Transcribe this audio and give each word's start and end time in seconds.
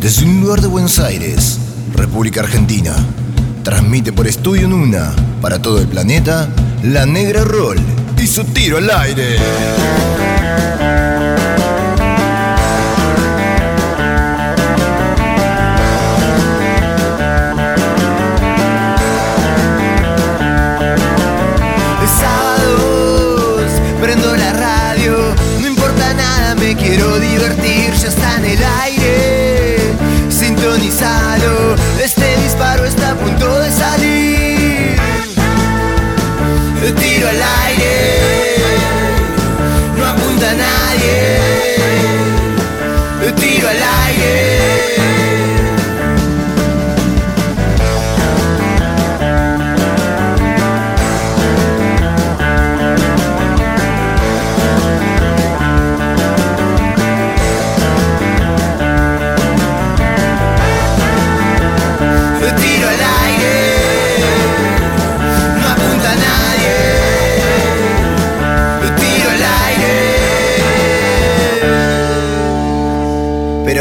Desde 0.00 0.24
un 0.24 0.40
lugar 0.40 0.60
de 0.60 0.68
Buenos 0.68 0.98
Aires, 1.00 1.58
República 1.94 2.40
Argentina, 2.40 2.94
transmite 3.64 4.12
por 4.12 4.26
Estudio 4.28 4.68
Nuna 4.68 5.12
para 5.42 5.60
todo 5.60 5.80
el 5.80 5.88
planeta 5.88 6.48
La 6.84 7.04
Negra 7.04 7.42
Roll 7.42 7.78
y 8.16 8.26
su 8.26 8.44
tiro 8.44 8.78
al 8.78 8.90
aire. 8.90 9.36
Quiero 26.78 27.18
divertir, 27.18 27.92
ya 27.94 28.08
está 28.08 28.36
en 28.36 28.44
el 28.44 28.64
aire. 28.82 29.17
Este 32.02 32.36
disparo 32.38 32.84
está 32.84 33.07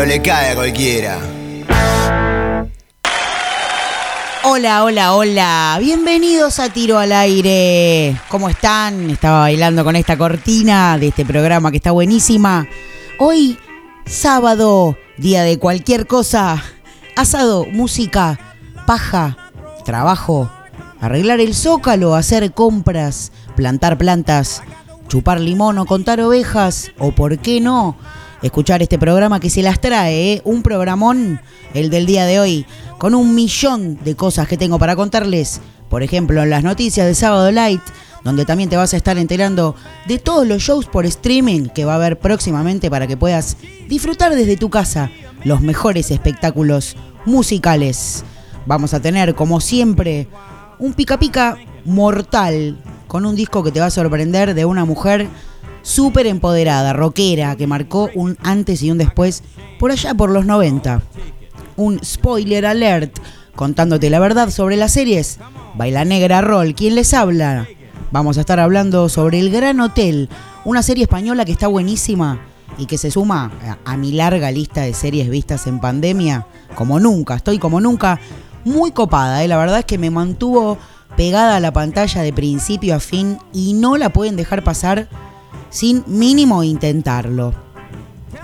le 0.08 0.22
cae 0.22 0.52
a 0.52 0.55
cualquiera. 0.55 1.19
Hola, 4.45 4.86
hola, 4.86 5.13
hola. 5.13 5.77
Bienvenidos 5.81 6.59
a 6.59 6.69
Tiro 6.69 6.97
al 6.97 7.11
Aire. 7.11 8.16
¿Cómo 8.30 8.47
están? 8.47 9.09
Estaba 9.09 9.41
bailando 9.41 9.83
con 9.83 9.97
esta 9.97 10.17
cortina 10.17 10.97
de 10.97 11.09
este 11.09 11.25
programa 11.25 11.72
que 11.72 11.78
está 11.78 11.91
buenísima. 11.91 12.67
Hoy, 13.19 13.58
sábado, 14.05 14.97
día 15.17 15.44
de 15.44 15.59
cualquier 15.59 16.08
cosa. 16.08 16.63
Asado, 17.17 17.66
música, 17.66 18.39
paja, 18.85 19.35
trabajo, 19.83 20.50
arreglar 21.02 21.41
el 21.41 21.53
zócalo, 21.53 22.16
hacer 22.16 22.53
compras, 22.53 23.33
plantar 23.58 23.97
plantas, 23.97 24.63
chupar 25.09 25.41
limón 25.41 25.78
o 25.80 25.85
contar 25.85 26.22
ovejas, 26.22 26.91
o 26.97 27.11
por 27.11 27.39
qué 27.39 27.59
no, 27.59 27.97
escuchar 28.41 28.81
este 28.81 28.99
programa 28.99 29.39
que 29.39 29.49
se 29.49 29.61
las 29.61 29.80
trae, 29.80 30.33
¿eh? 30.33 30.41
un 30.43 30.63
programón, 30.63 31.41
el 31.73 31.89
del 31.89 32.05
día 32.05 32.25
de 32.25 32.39
hoy, 32.39 32.66
con 32.97 33.16
un 33.16 33.35
millón 33.35 33.97
de 34.03 34.16
cosas 34.16 34.47
que 34.47 34.57
tengo 34.57 34.79
para 34.79 34.95
contarles. 34.95 35.61
Por 35.89 36.03
ejemplo, 36.03 36.44
en 36.44 36.49
las 36.49 36.63
noticias 36.63 37.07
de 37.07 37.16
Sábado 37.16 37.52
Light, 37.52 37.81
donde 38.23 38.45
también 38.45 38.69
te 38.69 38.77
vas 38.77 38.94
a 38.94 38.97
estar 38.97 39.17
enterando 39.17 39.75
de 40.05 40.19
todos 40.19 40.45
los 40.45 40.61
shows 40.61 40.85
por 40.85 41.05
streaming 41.05 41.67
que 41.69 41.85
va 41.85 41.94
a 41.94 41.95
haber 41.95 42.19
próximamente 42.19 42.89
para 42.89 43.07
que 43.07 43.16
puedas 43.16 43.57
disfrutar 43.88 44.35
desde 44.35 44.57
tu 44.57 44.69
casa 44.69 45.11
los 45.44 45.61
mejores 45.61 46.11
espectáculos 46.11 46.97
musicales. 47.25 48.23
Vamos 48.66 48.94
a 48.94 48.99
tener, 48.99 49.33
como 49.33 49.61
siempre, 49.61 50.27
un 50.78 50.94
pica 50.94 51.17
pica 51.17 51.57
mortal 51.85 52.78
con 53.07 53.25
un 53.25 53.35
disco 53.35 53.63
que 53.63 53.72
te 53.72 53.79
va 53.79 53.85
a 53.85 53.91
sorprender 53.91 54.53
de 54.53 54.66
una 54.66 54.83
mujer 54.83 55.28
súper 55.81 56.27
empoderada, 56.27 56.93
rockera, 56.93 57.55
que 57.55 57.67
marcó 57.67 58.09
un 58.15 58.38
antes 58.43 58.81
y 58.83 58.91
un 58.91 58.97
después 58.97 59.43
por 59.79 59.91
allá 59.91 60.13
por 60.13 60.29
los 60.29 60.45
90. 60.45 61.01
Un 61.75 61.99
spoiler 62.03 62.65
alert 62.65 63.17
contándote 63.55 64.09
la 64.09 64.19
verdad 64.19 64.49
sobre 64.49 64.77
las 64.77 64.93
series. 64.93 65.39
Baila 65.75 66.05
Negra 66.05 66.41
Roll, 66.41 66.75
¿quién 66.75 66.95
les 66.95 67.13
habla? 67.13 67.67
Vamos 68.11 68.38
a 68.38 68.41
estar 68.41 68.59
hablando 68.59 69.09
sobre 69.09 69.39
El 69.39 69.51
Gran 69.51 69.81
Hotel, 69.81 70.29
una 70.63 70.81
serie 70.81 71.03
española 71.03 71.43
que 71.43 71.51
está 71.51 71.67
buenísima 71.67 72.39
y 72.77 72.85
que 72.85 72.97
se 72.97 73.11
suma 73.11 73.51
a, 73.83 73.97
mi 73.97 74.11
larga 74.11 74.51
lista 74.51 74.81
de 74.81 74.94
series 74.94 75.29
vistas 75.29 75.67
en 75.67 75.79
pandemia, 75.79 76.45
como 76.75 76.99
nunca, 76.99 77.35
estoy 77.35 77.57
como 77.59 77.81
nunca 77.81 78.19
muy 78.63 78.91
copada, 78.91 79.44
¿eh? 79.44 79.47
la 79.47 79.57
verdad 79.57 79.79
es 79.79 79.85
que 79.85 79.97
me 79.97 80.09
mantuvo 80.09 80.77
pegada 81.15 81.57
a 81.57 81.59
la 81.59 81.73
pantalla 81.73 82.21
de 82.21 82.33
principio 82.33 82.95
a 82.95 82.99
fin 82.99 83.39
y 83.53 83.73
no 83.73 83.97
la 83.97 84.09
pueden 84.09 84.35
dejar 84.35 84.63
pasar 84.63 85.09
sin 85.69 86.03
mínimo 86.07 86.63
intentarlo. 86.63 87.53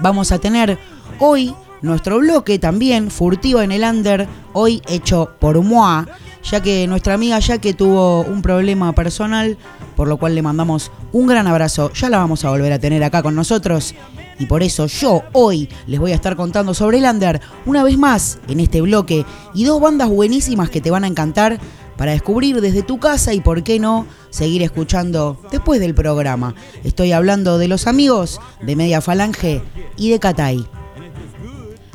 Vamos 0.01 0.31
a 0.31 0.39
tener 0.39 0.77
hoy 1.19 1.53
nuestro 1.81 2.19
bloque 2.19 2.59
también 2.59 3.11
furtivo 3.11 3.61
en 3.61 3.71
el 3.71 3.83
under, 3.83 4.27
hoy 4.53 4.81
hecho 4.87 5.31
por 5.39 5.61
Moa, 5.61 6.07
ya 6.43 6.61
que 6.61 6.87
nuestra 6.87 7.13
amiga 7.13 7.39
ya 7.39 7.57
que 7.57 7.73
tuvo 7.73 8.21
un 8.21 8.41
problema 8.41 8.93
personal, 8.93 9.57
por 9.95 10.07
lo 10.07 10.17
cual 10.17 10.35
le 10.35 10.41
mandamos 10.41 10.91
un 11.11 11.27
gran 11.27 11.47
abrazo. 11.47 11.91
Ya 11.93 12.09
la 12.09 12.17
vamos 12.17 12.43
a 12.43 12.49
volver 12.49 12.71
a 12.73 12.79
tener 12.79 13.03
acá 13.03 13.21
con 13.21 13.35
nosotros. 13.35 13.93
Y 14.39 14.45
por 14.45 14.63
eso 14.63 14.87
yo 14.87 15.21
hoy 15.33 15.69
les 15.85 15.99
voy 15.99 16.11
a 16.11 16.15
estar 16.15 16.35
contando 16.35 16.73
sobre 16.73 16.97
el 16.97 17.05
under 17.05 17.39
una 17.65 17.83
vez 17.83 17.97
más 17.97 18.39
en 18.47 18.59
este 18.59 18.81
bloque 18.81 19.25
y 19.53 19.63
dos 19.63 19.79
bandas 19.79 20.09
buenísimas 20.09 20.69
que 20.69 20.81
te 20.81 20.89
van 20.89 21.03
a 21.03 21.07
encantar 21.07 21.59
para 21.97 22.11
descubrir 22.11 22.61
desde 22.61 22.83
tu 22.83 22.99
casa 22.99 23.33
y 23.33 23.41
por 23.41 23.63
qué 23.63 23.79
no 23.79 24.05
seguir 24.29 24.61
escuchando 24.61 25.39
después 25.51 25.79
del 25.79 25.93
programa. 25.93 26.55
Estoy 26.83 27.11
hablando 27.11 27.57
de 27.57 27.67
los 27.67 27.87
amigos 27.87 28.39
de 28.61 28.75
Media 28.75 29.01
Falange 29.01 29.61
y 29.97 30.09
de 30.09 30.19
Catay. 30.19 30.65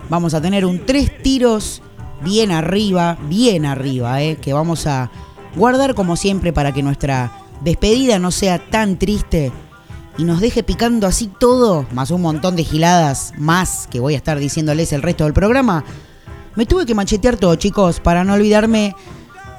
Vamos 0.09 0.35
a 0.35 0.41
tener 0.41 0.65
un 0.65 0.87
tres 0.87 1.23
tiros 1.23 1.83
bien 2.23 2.51
arriba, 2.51 3.19
bien 3.29 3.67
arriba, 3.67 4.23
eh, 4.23 4.37
que 4.37 4.53
vamos 4.53 4.87
a 4.87 5.11
guardar 5.55 5.95
como 5.95 6.17
siempre 6.17 6.53
para 6.53 6.73
que 6.73 6.83
nuestra 6.83 7.33
despedida 7.63 8.19
no 8.19 8.31
sea 8.31 8.59
tan 8.71 8.99
triste 8.99 9.53
y 10.17 10.25
nos 10.25 10.41
deje 10.41 10.63
picando 10.63 11.07
así 11.07 11.31
todo, 11.39 11.87
más 11.93 12.11
un 12.11 12.23
montón 12.23 12.57
de 12.57 12.65
giladas 12.65 13.33
más 13.39 13.87
que 13.91 14.01
voy 14.01 14.15
a 14.15 14.17
estar 14.17 14.39
diciéndoles 14.39 14.93
el 14.93 15.03
resto 15.03 15.25
del 15.25 15.33
programa. 15.33 15.85
Me 16.57 16.67
tuve 16.67 16.87
que 16.87 16.95
machetear 16.95 17.37
todo, 17.37 17.55
chicos, 17.55 18.01
para 18.01 18.25
no 18.25 18.35
olvidarme 18.35 18.97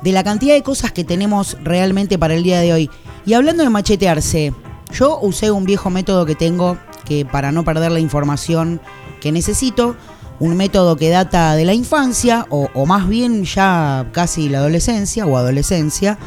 de 0.01 0.11
la 0.11 0.23
cantidad 0.23 0.53
de 0.53 0.63
cosas 0.63 0.91
que 0.91 1.03
tenemos 1.03 1.57
realmente 1.63 2.17
para 2.17 2.35
el 2.35 2.43
día 2.43 2.59
de 2.59 2.73
hoy. 2.73 2.89
Y 3.25 3.33
hablando 3.33 3.63
de 3.63 3.69
machetearse, 3.69 4.53
yo 4.91 5.19
usé 5.21 5.51
un 5.51 5.65
viejo 5.65 5.89
método 5.89 6.25
que 6.25 6.35
tengo 6.35 6.77
que 7.05 7.25
para 7.25 7.51
no 7.51 7.63
perder 7.63 7.91
la 7.91 7.99
información 7.99 8.79
que 9.19 9.31
necesito, 9.31 9.95
un 10.39 10.55
método 10.55 10.95
que 10.95 11.09
data 11.09 11.55
de 11.55 11.65
la 11.65 11.73
infancia 11.73 12.45
o, 12.49 12.85
más 12.85 13.07
bien 13.09 13.43
ya 13.43 14.09
casi 14.13 14.47
la 14.47 14.59
adolescencia 14.59 15.25
o 15.25 15.37
adolescencia, 15.37 16.17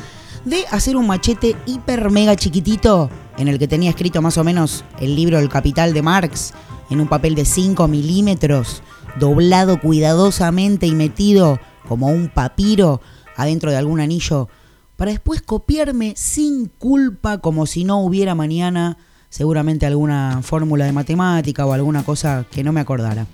de 0.44 0.65
hacer 0.71 0.97
un 0.97 1.06
machete 1.06 1.56
hiper 1.66 2.11
mega 2.11 2.37
chiquitito 2.37 3.09
en 3.38 3.49
el 3.49 3.59
que 3.59 3.69
tenía 3.69 3.91
escrito 3.91 4.21
más 4.21 4.37
o 4.38 4.44
menos 4.44 4.84
el 5.00 5.16
libro 5.16 5.38
El 5.38 5.49
Capital 5.49 5.94
de 5.94 6.03
Marx 6.03 6.53
en 6.91 7.00
un 7.00 7.09
papel 7.09 7.34
de 7.34 7.44
5 7.44 7.88
milímetros, 7.88 8.82
doblado 9.19 9.81
cuidadosamente 9.81 10.87
y 10.87 10.94
metido 10.94 11.59
como 11.88 12.09
un 12.09 12.28
papiro 12.28 13.00
adentro 13.37 13.70
de 13.70 13.76
algún 13.76 14.00
anillo, 14.00 14.48
para 14.97 15.10
después 15.10 15.43
copiarme 15.43 16.15
sin 16.16 16.66
culpa 16.66 17.38
como 17.38 17.66
si 17.66 17.84
no 17.84 18.00
hubiera 18.00 18.34
mañana 18.34 18.98
seguramente 19.32 19.87
alguna 19.87 20.41
fórmula 20.43 20.84
de 20.84 20.93
matemática 20.93 21.65
o 21.65 21.72
alguna 21.72 22.04
cosa 22.04 22.44
que 22.50 22.62
no 22.62 22.73
me 22.73 22.81
acordara. 22.81 23.26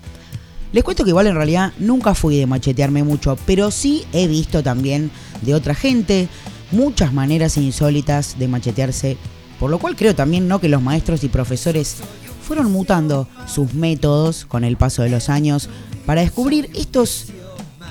Les 0.71 0.83
cuento 0.83 1.03
que 1.03 1.09
igual 1.09 1.27
en 1.27 1.35
realidad 1.35 1.73
nunca 1.77 2.15
fui 2.15 2.37
de 2.37 2.45
machetearme 2.45 3.03
mucho, 3.03 3.37
pero 3.45 3.69
sí 3.69 4.05
he 4.13 4.27
visto 4.27 4.63
también 4.63 5.11
de 5.41 5.55
otra 5.55 5.75
gente 5.75 6.29
muchas 6.71 7.11
maneras 7.11 7.57
insólitas 7.57 8.39
de 8.39 8.47
machetearse, 8.47 9.17
por 9.59 9.69
lo 9.69 9.79
cual 9.79 9.95
creo 9.95 10.15
también 10.15 10.47
no 10.47 10.61
que 10.61 10.69
los 10.69 10.81
maestros 10.81 11.23
y 11.23 11.27
profesores 11.27 11.97
fueron 12.41 12.71
mutando 12.71 13.27
sus 13.45 13.73
métodos 13.73 14.45
con 14.45 14.63
el 14.63 14.77
paso 14.77 15.01
de 15.01 15.09
los 15.09 15.27
años 15.27 15.69
para 16.05 16.21
descubrir 16.21 16.69
estos 16.75 17.33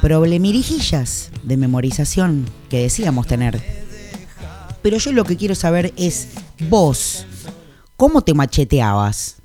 problemirijillas 0.00 1.30
de 1.42 1.56
memorización 1.56 2.46
que 2.68 2.82
decíamos 2.82 3.26
tener. 3.26 3.62
Pero 4.82 4.98
yo 4.98 5.12
lo 5.12 5.24
que 5.24 5.36
quiero 5.36 5.54
saber 5.54 5.92
es 5.96 6.28
vos, 6.68 7.26
¿cómo 7.96 8.22
te 8.22 8.34
macheteabas? 8.34 9.36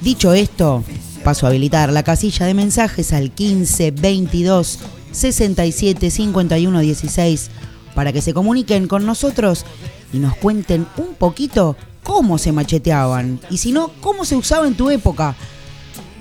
Dicho 0.00 0.34
esto, 0.34 0.84
paso 1.24 1.46
a 1.46 1.48
habilitar 1.48 1.90
la 1.90 2.02
casilla 2.02 2.44
de 2.46 2.54
mensajes 2.54 3.12
al 3.12 3.30
15 3.30 3.90
22 3.92 4.78
67 5.12 6.10
51 6.10 6.80
16 6.80 7.50
para 7.94 8.12
que 8.12 8.20
se 8.20 8.34
comuniquen 8.34 8.88
con 8.88 9.06
nosotros 9.06 9.64
y 10.12 10.18
nos 10.18 10.36
cuenten 10.36 10.86
un 10.98 11.14
poquito 11.14 11.76
cómo 12.02 12.38
se 12.38 12.52
macheteaban 12.52 13.40
y 13.50 13.56
si 13.56 13.72
no, 13.72 13.90
cómo 14.00 14.24
se 14.24 14.36
usaba 14.36 14.66
en 14.66 14.74
tu 14.74 14.90
época. 14.90 15.34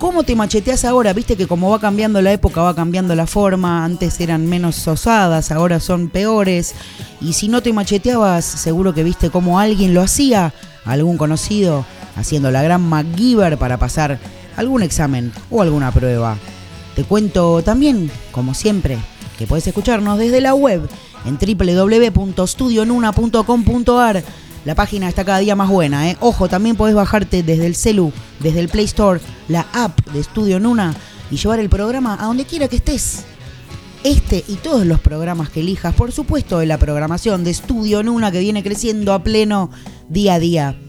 ¿Cómo 0.04 0.24
te 0.24 0.36
macheteas 0.36 0.84
ahora? 0.84 1.14
Viste 1.14 1.38
que 1.38 1.48
como 1.48 1.70
va 1.70 1.80
cambiando 1.80 2.22
la 2.22 2.34
época, 2.34 2.62
va 2.62 2.76
cambiando 2.76 3.16
la 3.16 3.26
forma. 3.26 3.86
Antes 3.86 4.20
eran 4.20 4.48
menos 4.48 4.86
osadas, 4.86 5.50
ahora 5.50 5.80
son 5.80 6.10
peores. 6.10 6.76
Y 7.22 7.32
si 7.32 7.48
no 7.48 7.64
te 7.64 7.72
macheteabas, 7.72 8.44
seguro 8.44 8.94
que 8.94 9.06
viste 9.06 9.30
cómo 9.30 9.62
alguien 9.62 9.94
lo 9.94 10.02
hacía, 10.02 10.54
algún 10.84 11.16
conocido, 11.16 11.86
haciendo 12.18 12.52
la 12.52 12.62
gran 12.62 12.82
MacGyver 12.82 13.58
para 13.58 13.78
pasar 13.78 14.20
algún 14.58 14.84
examen 14.84 15.32
o 15.50 15.62
alguna 15.62 15.94
prueba. 15.94 16.36
Te 16.98 17.06
cuento 17.06 17.64
también, 17.64 18.12
como 18.34 18.54
siempre, 18.54 18.98
que 19.38 19.48
puedes 19.48 19.68
escucharnos 19.68 20.20
desde 20.20 20.42
la 20.42 20.54
web 20.54 20.82
en 21.24 21.38
www.studionuna.com.ar. 21.38 24.24
La 24.66 24.76
página 24.76 25.10
está 25.10 25.26
cada 25.26 25.40
día 25.40 25.56
más 25.56 25.70
buena, 25.70 26.10
¿eh? 26.10 26.18
Ojo, 26.22 26.48
también 26.48 26.78
podés 26.78 26.96
bajarte 26.96 27.44
desde 27.44 27.66
el 27.66 27.76
celu, 27.76 28.14
desde 28.40 28.62
el 28.62 28.70
Play 28.70 28.86
Store, 28.86 29.20
la 29.50 29.68
app 29.74 30.00
de 30.12 30.24
Studio 30.24 30.60
Nuna 30.60 30.96
y 31.30 31.36
llevar 31.36 31.60
el 31.60 31.68
programa 31.68 32.18
a 32.20 32.28
donde 32.28 32.46
quiera 32.46 32.70
que 32.70 32.78
estés. 32.78 33.26
Este 34.06 34.44
y 34.48 34.56
todos 34.56 34.86
los 34.86 35.02
programas 35.02 35.50
que 35.50 35.60
elijas, 35.60 35.94
por 35.96 36.14
supuesto, 36.14 36.60
de 36.60 36.66
la 36.66 36.78
programación 36.78 37.44
de 37.44 37.54
Studio 37.54 38.04
Nuna 38.04 38.32
que 38.32 38.40
viene 38.40 38.64
creciendo 38.64 39.14
a 39.14 39.24
pleno 39.24 39.70
día 40.08 40.36
a 40.36 40.40
día. 40.40 40.80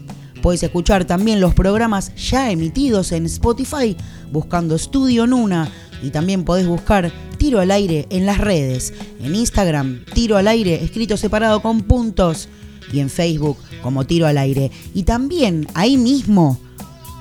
Puedes 0.41 0.63
escuchar 0.63 1.05
también 1.05 1.41
los 1.41 1.53
programas 1.53 2.13
ya 2.15 2.51
emitidos 2.51 3.11
en 3.11 3.25
Spotify 3.25 3.97
buscando 4.31 4.77
Studio 4.77 5.27
Nuna 5.27 5.69
y 6.01 6.11
también 6.11 6.45
podés 6.45 6.67
buscar 6.67 7.11
Tiro 7.37 7.59
al 7.59 7.71
Aire 7.71 8.05
en 8.09 8.25
las 8.25 8.37
redes, 8.37 8.93
en 9.21 9.35
Instagram, 9.35 10.05
Tiro 10.13 10.37
al 10.37 10.47
Aire, 10.47 10.83
escrito 10.83 11.17
separado 11.17 11.61
con 11.61 11.81
puntos, 11.81 12.47
y 12.91 12.99
en 12.99 13.09
Facebook 13.09 13.57
como 13.81 14.05
Tiro 14.05 14.27
al 14.27 14.37
Aire. 14.37 14.71
Y 14.93 15.03
también 15.03 15.67
ahí 15.73 15.97
mismo, 15.97 16.59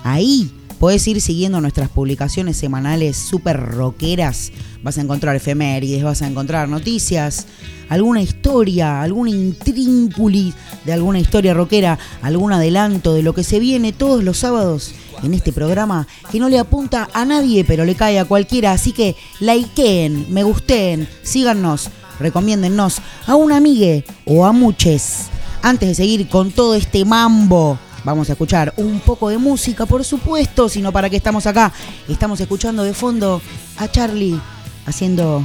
ahí 0.03 0.51
Podés 0.85 1.09
ir 1.09 1.21
siguiendo 1.21 1.63
nuestras 1.63 1.89
publicaciones 1.89 2.59
semanales 2.59 3.17
súper 3.17 3.59
rockeras. 3.59 4.53
Vas 4.83 4.99
a 4.99 5.01
encontrar 5.01 5.35
efemérides, 5.35 6.03
vas 6.03 6.21
a 6.21 6.27
encontrar 6.27 6.69
noticias, 6.69 7.47
alguna 7.89 8.21
historia, 8.21 9.01
algún 9.01 9.29
intrímpuli 9.29 10.53
de 10.85 10.93
alguna 10.93 11.21
historia 11.21 11.55
rockera, 11.55 11.99
algún 12.21 12.53
adelanto 12.53 13.15
de 13.15 13.23
lo 13.23 13.35
que 13.35 13.45
se 13.45 13.61
viene 13.61 13.93
todos 13.93 14.23
los 14.23 14.37
sábados 14.37 14.95
en 15.23 15.33
este 15.33 15.53
programa 15.53 16.07
que 16.31 16.39
no 16.39 16.51
le 16.51 16.59
apunta 16.59 17.09
a 17.15 17.25
nadie, 17.25 17.65
pero 17.65 17.87
le 17.87 17.95
cae 17.95 18.19
a 18.19 18.27
cualquiera. 18.27 18.73
Así 18.73 18.93
que 18.93 19.17
likeen, 19.41 20.27
me 20.29 20.43
gusten, 20.43 21.09
síganos, 21.23 21.89
recomiéndennos 22.21 22.99
a 23.27 23.37
un 23.37 23.53
amigue 23.53 24.05
o 24.27 24.45
a 24.45 24.53
muches. 24.53 25.31
Antes 25.65 25.89
de 25.89 25.95
seguir 25.95 26.29
con 26.29 26.51
todo 26.53 26.75
este 26.75 27.07
mambo 27.07 27.79
Vamos 28.05 28.29
a 28.29 28.33
escuchar 28.33 28.75
un 28.77 29.01
poco 29.01 29.31
de 29.31 29.39
música, 29.39 29.87
por 29.87 30.05
supuesto, 30.05 30.69
sino 30.69 30.93
para 30.93 31.09
qué 31.09 31.17
estamos 31.17 31.47
acá. 31.47 31.73
Estamos 32.07 32.39
escuchando 32.39 32.85
de 32.85 32.93
fondo 32.93 33.41
a 33.79 33.91
Charlie 33.91 34.39
haciendo 34.85 35.43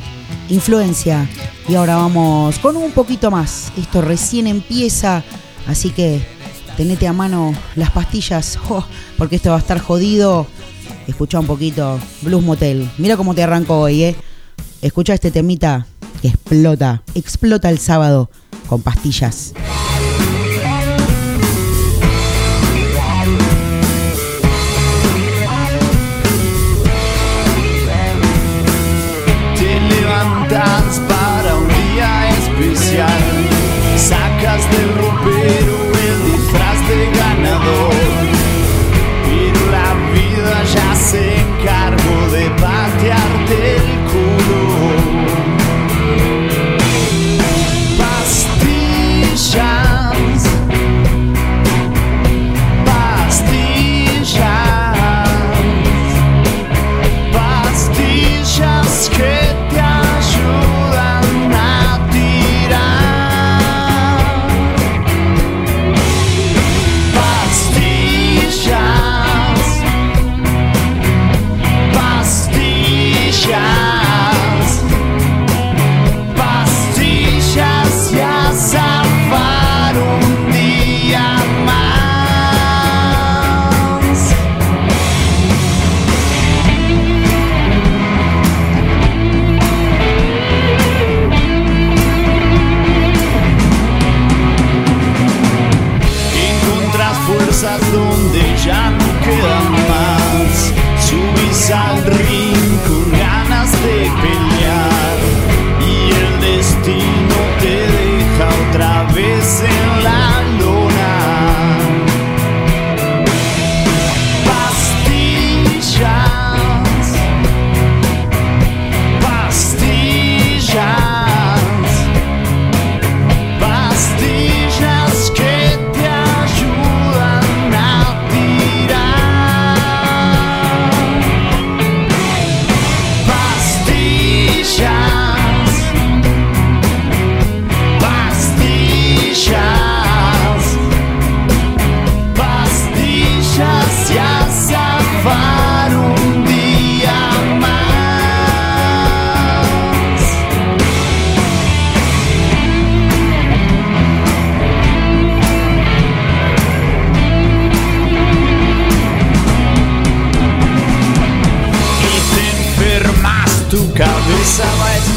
influencia. 0.50 1.26
Y 1.70 1.76
ahora 1.76 1.96
vamos 1.96 2.60
con 2.60 2.76
un 2.76 2.92
poquito 2.92 3.32
más. 3.32 3.72
Esto 3.78 4.02
recién 4.02 4.46
empieza, 4.46 5.24
así 5.68 5.92
que 5.92 6.22
tenete 6.76 7.08
a 7.08 7.14
mano 7.14 7.54
las 7.78 7.92
pastillas, 7.92 8.60
porque 9.18 9.38
esto 9.38 9.52
va 9.52 9.56
a 9.56 9.60
estar 9.60 9.80
jodido. 9.80 10.46
Escucha 11.08 11.40
un 11.40 11.48
poquito 11.48 11.98
Blues 12.24 12.44
Motel. 12.44 12.92
Mira 12.98 13.16
cómo 13.16 13.34
te 13.36 13.44
arranco 13.44 13.80
hoy, 13.80 14.04
¿eh? 14.04 14.16
Escucha 14.82 15.14
este 15.14 15.32
temita 15.32 15.88
que 16.22 16.28
explota, 16.28 17.04
explota 17.16 17.70
el 17.70 17.80
sábado 17.80 18.30
con 18.68 18.82
pastillas. 18.82 19.54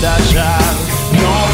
no 0.03 1.47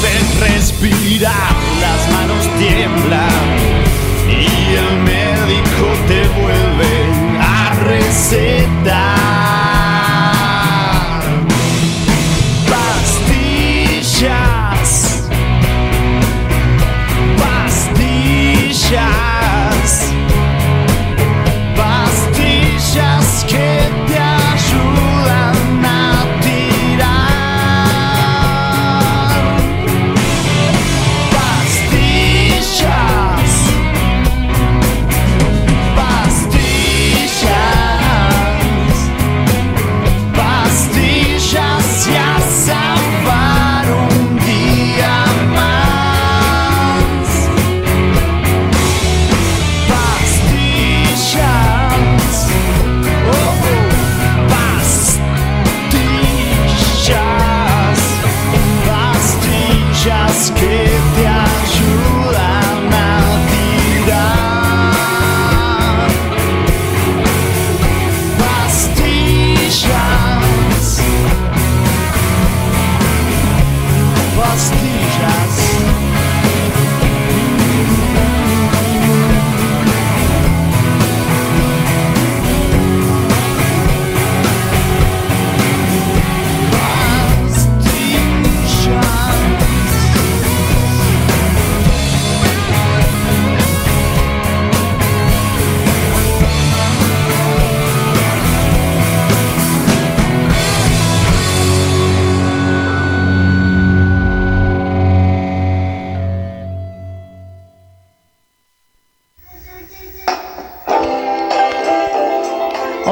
puedes 0.00 0.40
respirar, 0.40 1.54
las 1.80 2.10
manos 2.10 2.48
tiemblan. 2.58 3.51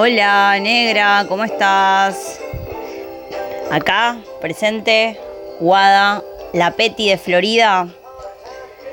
Hola, 0.02 0.58
negra, 0.58 1.26
¿cómo 1.28 1.44
estás? 1.44 2.40
Acá, 3.70 4.16
presente, 4.40 5.20
Guada, 5.60 6.22
la 6.54 6.70
Peti 6.70 7.10
de 7.10 7.18
Florida. 7.18 7.86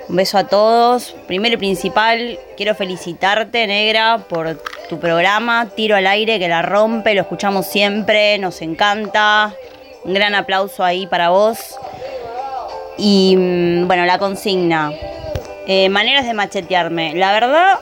Un 0.09 0.15
beso 0.17 0.37
a 0.37 0.49
todos. 0.49 1.15
Primero 1.25 1.55
y 1.55 1.57
principal, 1.59 2.37
quiero 2.57 2.75
felicitarte, 2.75 3.67
negra, 3.67 4.17
por 4.27 4.61
tu 4.89 4.99
programa, 4.99 5.69
Tiro 5.73 5.95
al 5.95 6.07
aire, 6.07 6.39
que 6.39 6.49
la 6.49 6.61
rompe, 6.61 7.13
lo 7.13 7.21
escuchamos 7.21 7.67
siempre, 7.67 8.37
nos 8.37 8.61
encanta. 8.61 9.53
Un 10.03 10.13
gran 10.13 10.35
aplauso 10.35 10.83
ahí 10.83 11.07
para 11.07 11.29
vos. 11.29 11.79
Y 12.97 13.33
mm, 13.37 13.87
bueno, 13.87 14.03
la 14.05 14.17
consigna. 14.17 14.91
Eh, 15.67 15.87
maneras 15.87 16.25
de 16.25 16.33
machetearme. 16.33 17.15
La 17.15 17.31
verdad 17.31 17.79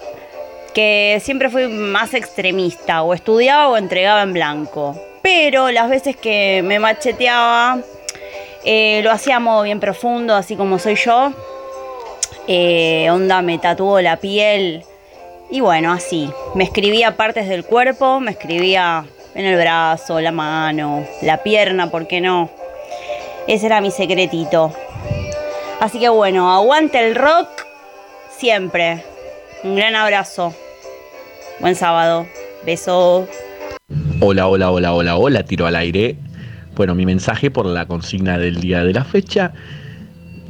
que 0.76 1.22
siempre 1.24 1.50
fui 1.50 1.68
más 1.70 2.14
extremista, 2.14 3.02
o 3.02 3.14
estudiaba 3.14 3.70
o 3.70 3.78
entregaba 3.78 4.22
en 4.22 4.34
blanco. 4.34 4.96
Pero 5.24 5.72
las 5.72 5.90
veces 5.90 6.18
que 6.18 6.62
me 6.64 6.80
macheteaba, 6.80 7.80
eh, 8.66 9.00
lo 9.02 9.10
hacía 9.10 9.38
a 9.38 9.40
modo 9.40 9.64
bien 9.64 9.80
profundo, 9.80 10.36
así 10.36 10.58
como 10.58 10.78
soy 10.78 10.96
yo. 10.96 11.32
Eh, 12.48 13.10
onda 13.10 13.42
me 13.42 13.58
tatuó 13.58 14.02
la 14.02 14.18
piel. 14.18 14.84
Y 15.50 15.62
bueno, 15.62 15.94
así. 15.94 16.30
Me 16.56 16.66
escribía 16.66 17.16
partes 17.16 17.48
del 17.48 17.64
cuerpo, 17.64 18.20
me 18.20 18.32
escribía 18.32 19.06
en 19.34 19.46
el 19.46 19.58
brazo, 19.58 20.20
la 20.20 20.34
mano, 20.34 21.06
la 21.22 21.42
pierna, 21.42 21.90
¿por 21.90 22.06
qué 22.06 22.20
no? 22.20 22.50
Ese 23.48 23.68
era 23.68 23.80
mi 23.80 23.92
secretito. 23.92 24.74
Así 25.80 26.00
que 26.00 26.10
bueno, 26.10 26.52
aguante 26.54 27.00
el 27.00 27.16
rock 27.16 27.48
siempre. 28.38 29.04
Un 29.64 29.76
gran 29.76 29.96
abrazo. 29.96 30.54
Buen 31.60 31.76
sábado. 31.76 32.28
Besos. 32.66 33.30
Hola, 34.20 34.48
hola, 34.48 34.72
hola, 34.72 34.94
hola, 34.94 35.16
hola, 35.16 35.44
tiro 35.44 35.66
al 35.66 35.76
aire. 35.78 36.18
Bueno, 36.76 36.96
mi 36.96 37.06
mensaje 37.06 37.50
por 37.50 37.66
la 37.66 37.86
consigna 37.86 38.38
del 38.38 38.60
día 38.60 38.84
de 38.84 38.94
la 38.94 39.06
fecha. 39.06 39.54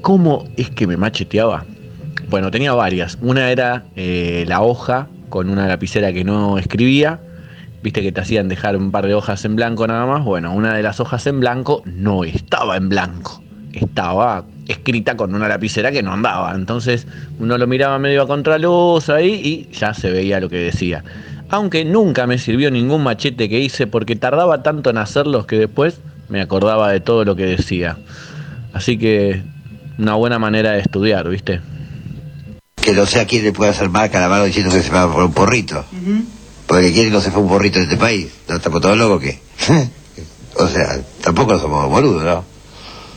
¿Cómo 0.01 0.45
es 0.57 0.71
que 0.71 0.87
me 0.87 0.97
macheteaba? 0.97 1.65
Bueno, 2.27 2.49
tenía 2.49 2.73
varias. 2.73 3.19
Una 3.21 3.51
era 3.51 3.85
eh, 3.95 4.45
la 4.47 4.61
hoja 4.61 5.07
con 5.29 5.49
una 5.49 5.67
lapicera 5.67 6.11
que 6.11 6.23
no 6.23 6.57
escribía. 6.57 7.19
Viste 7.83 8.01
que 8.01 8.11
te 8.11 8.21
hacían 8.21 8.49
dejar 8.49 8.75
un 8.75 8.91
par 8.91 9.05
de 9.05 9.13
hojas 9.13 9.45
en 9.45 9.55
blanco 9.55 9.85
nada 9.85 10.07
más. 10.07 10.23
Bueno, 10.25 10.53
una 10.55 10.73
de 10.73 10.81
las 10.81 10.99
hojas 10.99 11.27
en 11.27 11.39
blanco 11.39 11.83
no 11.85 12.23
estaba 12.23 12.77
en 12.77 12.89
blanco. 12.89 13.44
Estaba 13.75 14.45
escrita 14.67 15.15
con 15.15 15.35
una 15.35 15.47
lapicera 15.47 15.91
que 15.91 16.01
no 16.01 16.13
andaba. 16.13 16.53
Entonces 16.55 17.07
uno 17.39 17.57
lo 17.57 17.67
miraba 17.67 17.99
medio 17.99 18.23
a 18.23 18.27
contraluz 18.27 19.09
ahí 19.09 19.33
y 19.33 19.75
ya 19.75 19.93
se 19.93 20.09
veía 20.09 20.39
lo 20.39 20.49
que 20.49 20.57
decía. 20.57 21.03
Aunque 21.49 21.85
nunca 21.85 22.25
me 22.25 22.37
sirvió 22.37 22.71
ningún 22.71 23.03
machete 23.03 23.49
que 23.49 23.59
hice 23.59 23.85
porque 23.87 24.15
tardaba 24.15 24.63
tanto 24.63 24.89
en 24.89 24.97
hacerlos 24.97 25.45
que 25.45 25.57
después 25.57 25.99
me 26.29 26.41
acordaba 26.41 26.91
de 26.91 26.99
todo 26.99 27.23
lo 27.23 27.35
que 27.35 27.45
decía. 27.45 27.97
Así 28.73 28.97
que 28.97 29.43
una 29.97 30.15
buena 30.15 30.39
manera 30.39 30.71
de 30.71 30.79
estudiar, 30.79 31.29
¿viste? 31.29 31.61
Que 32.75 32.93
no 32.93 33.05
sé 33.05 33.19
a 33.19 33.25
quién 33.25 33.43
le 33.43 33.51
puede 33.51 33.71
hacer 33.71 33.89
marca 33.89 34.17
a 34.17 34.21
la 34.21 34.29
mano 34.29 34.45
diciendo 34.45 34.73
que 34.73 34.81
se 34.81 34.91
va 34.91 35.11
por 35.11 35.23
un 35.23 35.33
porrito. 35.33 35.85
Porque 36.67 36.91
quién 36.91 37.11
no 37.11 37.21
se 37.21 37.31
fue 37.31 37.41
un 37.41 37.49
porrito 37.49 37.77
en 37.77 37.83
este 37.83 37.97
país. 37.97 38.27
¿No 38.49 38.55
estamos 38.55 38.81
todos 38.81 38.97
locos 38.97 39.21
qué? 39.21 39.39
o 40.55 40.67
sea, 40.67 40.99
tampoco 41.21 41.59
somos 41.59 41.89
boludos, 41.89 42.23
¿no? 42.23 42.54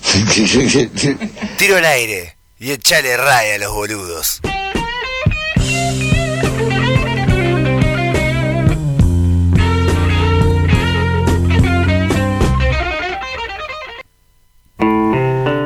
Tiro 1.58 1.76
al 1.76 1.84
aire 1.84 2.36
y 2.58 2.72
echale 2.72 3.16
raya 3.16 3.54
a 3.54 3.58
los 3.58 3.72
boludos. 3.72 4.40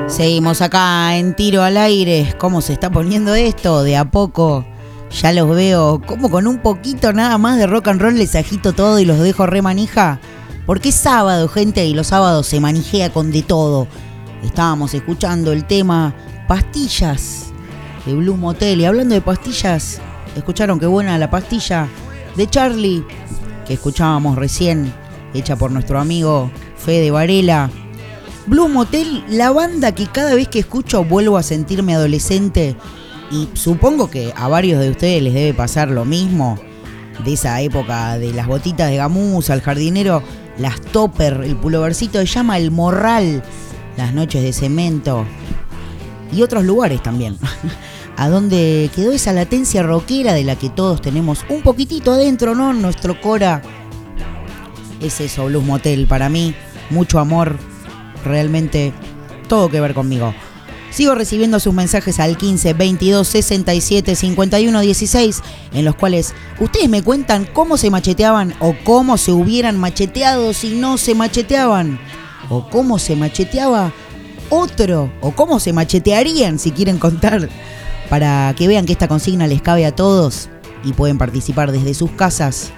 Seguimos 0.08 0.60
acá 0.60 1.16
en 1.16 1.34
tiro 1.34 1.62
al 1.62 1.76
aire. 1.78 2.34
¿Cómo 2.38 2.60
se 2.60 2.74
está 2.74 2.90
poniendo 2.90 3.34
esto? 3.34 3.82
De 3.82 3.96
a 3.96 4.10
poco. 4.10 4.64
Ya 5.10 5.32
los 5.32 5.48
veo. 5.56 6.02
Como 6.06 6.30
con 6.30 6.46
un 6.46 6.58
poquito 6.58 7.12
nada 7.12 7.38
más 7.38 7.58
de 7.58 7.66
rock 7.66 7.88
and 7.88 8.00
roll 8.00 8.18
les 8.18 8.34
agito 8.34 8.72
todo 8.72 8.98
y 9.00 9.04
los 9.04 9.18
dejo 9.18 9.46
re 9.46 9.62
manija. 9.62 10.20
Porque 10.66 10.90
es 10.90 10.94
sábado, 10.94 11.48
gente, 11.48 11.86
y 11.86 11.94
los 11.94 12.08
sábados 12.08 12.46
se 12.46 12.60
manijea 12.60 13.10
con 13.10 13.32
de 13.32 13.42
todo. 13.42 13.88
Estábamos 14.42 14.92
escuchando 14.94 15.52
el 15.52 15.64
tema 15.64 16.14
Pastillas 16.48 17.52
de 18.04 18.14
Blue 18.14 18.36
Motel. 18.36 18.80
Y 18.80 18.84
hablando 18.84 19.14
de 19.14 19.20
pastillas, 19.20 20.00
escucharon 20.36 20.80
qué 20.80 20.86
buena 20.86 21.18
la 21.18 21.30
pastilla 21.30 21.88
de 22.36 22.48
Charlie 22.48 23.04
que 23.66 23.74
escuchábamos 23.74 24.36
recién, 24.36 24.92
hecha 25.34 25.56
por 25.56 25.70
nuestro 25.70 26.00
amigo 26.00 26.50
Fede 26.76 27.10
Varela. 27.10 27.70
Blue 28.46 28.68
Motel, 28.68 29.24
la 29.28 29.52
banda 29.52 29.92
que 29.92 30.06
cada 30.06 30.34
vez 30.34 30.48
que 30.48 30.58
escucho 30.58 31.04
vuelvo 31.04 31.36
a 31.36 31.44
sentirme 31.44 31.94
adolescente 31.94 32.76
y 33.30 33.48
supongo 33.54 34.10
que 34.10 34.32
a 34.36 34.48
varios 34.48 34.80
de 34.80 34.90
ustedes 34.90 35.22
les 35.22 35.32
debe 35.32 35.54
pasar 35.54 35.88
lo 35.88 36.04
mismo, 36.04 36.58
de 37.24 37.34
esa 37.34 37.60
época 37.60 38.18
de 38.18 38.32
las 38.32 38.46
botitas 38.46 38.90
de 38.90 38.96
gamuza, 38.96 39.54
el 39.54 39.62
jardinero, 39.62 40.22
las 40.58 40.80
topper, 40.80 41.42
el 41.44 41.56
pulovercito 41.56 42.18
de 42.18 42.26
llama, 42.26 42.58
el 42.58 42.70
morral, 42.70 43.42
las 43.96 44.12
noches 44.14 44.42
de 44.42 44.52
cemento 44.52 45.26
y 46.32 46.42
otros 46.42 46.64
lugares 46.64 47.02
también, 47.02 47.38
a 48.16 48.28
donde 48.28 48.90
quedó 48.94 49.12
esa 49.12 49.32
latencia 49.32 49.82
rockera 49.82 50.32
de 50.32 50.44
la 50.44 50.56
que 50.56 50.70
todos 50.70 51.00
tenemos 51.02 51.44
un 51.48 51.62
poquitito 51.62 52.12
adentro, 52.12 52.54
¿no? 52.54 52.72
Nuestro 52.72 53.20
Cora. 53.20 53.62
Es 55.00 55.20
eso, 55.20 55.46
Blues 55.46 55.64
Motel, 55.64 56.06
para 56.06 56.28
mí, 56.28 56.54
mucho 56.90 57.18
amor, 57.18 57.56
realmente 58.24 58.92
todo 59.48 59.68
que 59.68 59.80
ver 59.80 59.94
conmigo. 59.94 60.32
Sigo 60.90 61.14
recibiendo 61.14 61.58
sus 61.58 61.72
mensajes 61.72 62.20
al 62.20 62.36
15 62.36 62.74
22 62.74 63.26
67 63.26 64.14
51 64.14 64.80
16, 64.80 65.42
en 65.72 65.84
los 65.86 65.94
cuales 65.94 66.34
ustedes 66.60 66.90
me 66.90 67.02
cuentan 67.02 67.48
cómo 67.50 67.78
se 67.78 67.90
macheteaban 67.90 68.54
o 68.60 68.74
cómo 68.84 69.16
se 69.16 69.32
hubieran 69.32 69.78
macheteado 69.78 70.52
si 70.52 70.74
no 70.74 70.98
se 70.98 71.14
macheteaban, 71.14 71.98
o 72.48 72.68
cómo 72.68 72.98
se 72.98 73.16
macheteaba 73.16 73.92
otro, 74.50 75.10
o 75.20 75.32
cómo 75.32 75.60
se 75.60 75.72
machetearían 75.72 76.58
si 76.58 76.72
quieren 76.72 76.98
contar, 76.98 77.48
para 78.10 78.54
que 78.56 78.68
vean 78.68 78.84
que 78.84 78.92
esta 78.92 79.08
consigna 79.08 79.46
les 79.46 79.62
cabe 79.62 79.86
a 79.86 79.94
todos 79.94 80.50
y 80.84 80.92
pueden 80.92 81.18
participar 81.18 81.72
desde 81.72 81.94
sus 81.94 82.10
casas. 82.10 82.70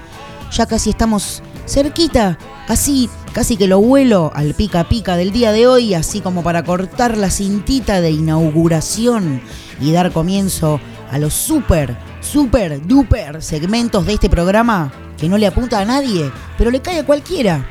Ya 0.52 0.66
casi 0.66 0.90
estamos 0.90 1.42
cerquita, 1.66 2.38
casi, 2.68 3.10
casi 3.32 3.56
que 3.56 3.66
lo 3.66 3.80
vuelo 3.80 4.30
al 4.34 4.54
pica 4.54 4.88
pica 4.88 5.16
del 5.16 5.32
día 5.32 5.50
de 5.50 5.66
hoy, 5.66 5.94
así 5.94 6.20
como 6.20 6.42
para 6.42 6.62
cortar 6.62 7.16
la 7.16 7.30
cintita 7.30 8.00
de 8.00 8.12
inauguración 8.12 9.40
y 9.80 9.90
dar 9.90 10.12
comienzo 10.12 10.80
a 11.10 11.18
los 11.18 11.34
super, 11.34 11.96
super, 12.20 12.86
duper 12.86 13.42
segmentos 13.42 14.06
de 14.06 14.14
este 14.14 14.30
programa 14.30 14.92
que 15.18 15.28
no 15.28 15.38
le 15.38 15.46
apunta 15.46 15.80
a 15.80 15.84
nadie, 15.84 16.30
pero 16.56 16.70
le 16.70 16.80
cae 16.80 17.00
a 17.00 17.06
cualquiera. 17.06 17.66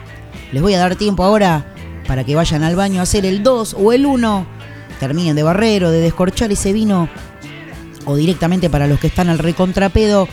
Les 0.52 0.62
voy 0.62 0.74
a 0.74 0.80
dar 0.80 0.96
tiempo 0.96 1.24
ahora 1.24 1.73
para 2.08 2.24
que 2.24 2.36
vayan 2.36 2.64
al 2.64 2.76
baño 2.76 3.00
a 3.00 3.04
hacer 3.04 3.26
el 3.26 3.44
2 3.44 3.76
o 3.80 3.94
el 3.94 4.06
1, 4.06 4.46
terminen 5.00 5.36
de 5.36 5.44
barrer 5.44 5.84
o 5.86 5.92
de 5.92 6.00
descorchar 6.02 6.52
ese 6.52 6.74
vino, 6.74 7.10
o 8.06 8.16
directamente 8.16 8.70
para 8.70 8.88
los 8.88 9.00
que 9.00 9.08
están 9.08 9.30
al 9.30 9.40
recontrapedo, 9.40 10.28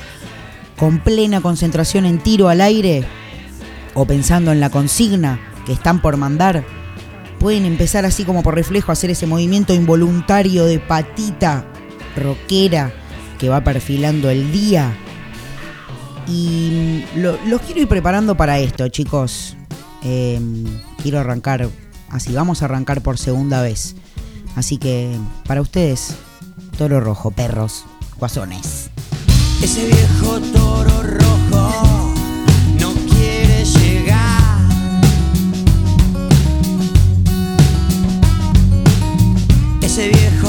con 0.77 0.99
plena 1.01 1.41
concentración 1.41 2.07
en 2.07 2.19
tiro 2.19 2.49
al 2.49 2.61
aire, 2.61 3.05
o 3.95 4.05
pensando 4.07 4.51
en 4.53 4.61
la 4.61 4.71
consigna 4.71 5.41
que 5.67 5.73
están 5.73 6.01
por 6.01 6.17
mandar, 6.17 6.65
pueden 7.39 7.65
empezar 7.67 8.05
así 8.05 8.25
como 8.25 8.43
por 8.43 8.55
reflejo 8.55 8.91
a 8.91 8.95
hacer 8.95 9.11
ese 9.11 9.27
movimiento 9.27 9.73
involuntario 9.75 10.65
de 10.65 10.79
patita 10.79 11.65
rockera 12.17 12.93
que 13.39 13.49
va 13.49 13.63
perfilando 13.63 14.29
el 14.31 14.53
día. 14.53 14.93
Y 16.27 17.05
lo- 17.17 17.39
los 17.47 17.61
quiero 17.63 17.81
ir 17.81 17.89
preparando 17.89 18.37
para 18.37 18.59
esto, 18.59 18.89
chicos. 18.89 19.57
Eh, 20.03 20.41
quiero 21.03 21.19
arrancar 21.21 21.69
así, 22.09 22.33
vamos 22.33 22.63
a 22.63 22.67
arrancar 22.67 23.03
por 23.03 23.19
segunda 23.19 23.63
vez. 23.63 23.97
Así 24.57 24.79
que 24.79 25.17
para 25.47 25.61
ustedes, 25.61 26.15
toro 26.77 27.01
rojo, 27.01 27.31
perros, 27.31 27.85
guasones. 28.19 28.91
Ese 29.63 29.87
viejo 29.87 30.41
toro 30.53 31.03
rojo 31.03 32.15
no 32.79 32.93
quiere 33.11 33.65
llegar. 33.65 34.59
Ese 39.83 40.09
viejo 40.09 40.40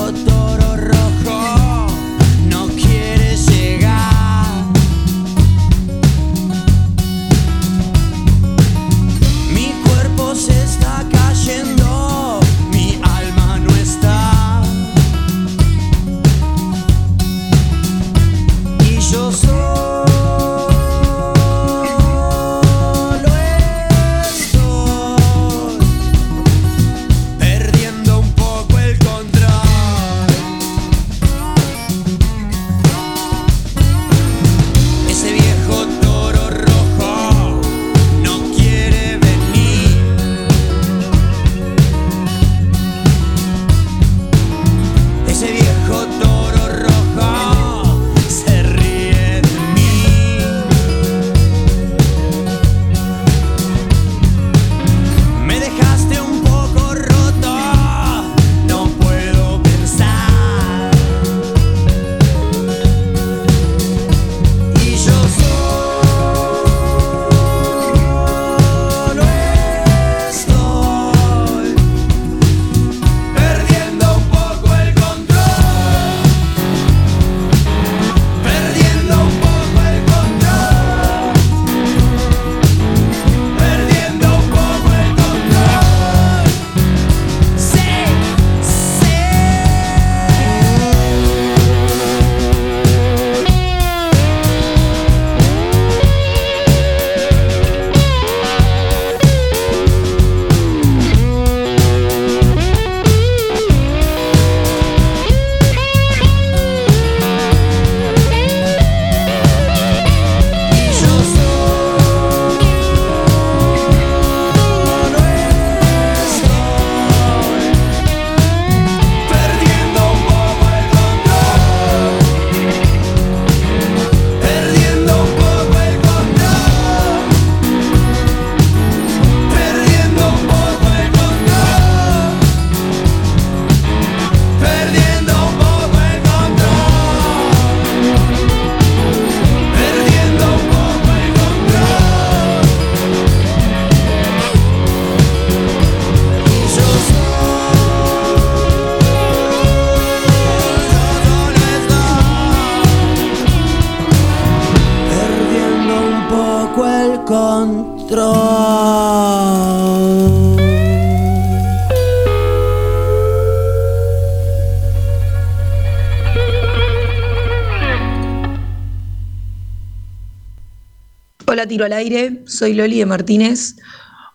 Tiro 171.67 171.85
al 171.85 171.93
aire. 171.93 172.43
Soy 172.45 172.73
Loli 172.73 172.99
de 172.99 173.05
Martínez. 173.05 173.75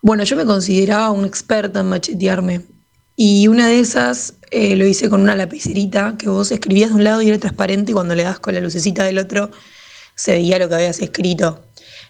Bueno, 0.01 0.23
yo 0.23 0.35
me 0.35 0.45
consideraba 0.45 1.11
un 1.11 1.25
experta 1.25 1.81
en 1.81 1.87
machetearme. 1.87 2.61
Y 3.15 3.47
una 3.47 3.67
de 3.67 3.79
esas 3.79 4.35
eh, 4.51 4.75
lo 4.75 4.85
hice 4.85 5.09
con 5.09 5.21
una 5.21 5.35
lapicerita 5.35 6.15
que 6.17 6.29
vos 6.29 6.51
escribías 6.51 6.89
de 6.89 6.95
un 6.95 7.03
lado 7.03 7.21
y 7.21 7.29
era 7.29 7.39
transparente 7.39 7.91
y 7.91 7.93
cuando 7.93 8.15
le 8.15 8.23
das 8.23 8.39
con 8.39 8.53
la 8.53 8.61
lucecita 8.61 9.03
del 9.03 9.17
otro 9.17 9.49
se 10.15 10.33
veía 10.33 10.59
lo 10.59 10.69
que 10.69 10.75
habías 10.75 10.99
escrito. 10.99 11.63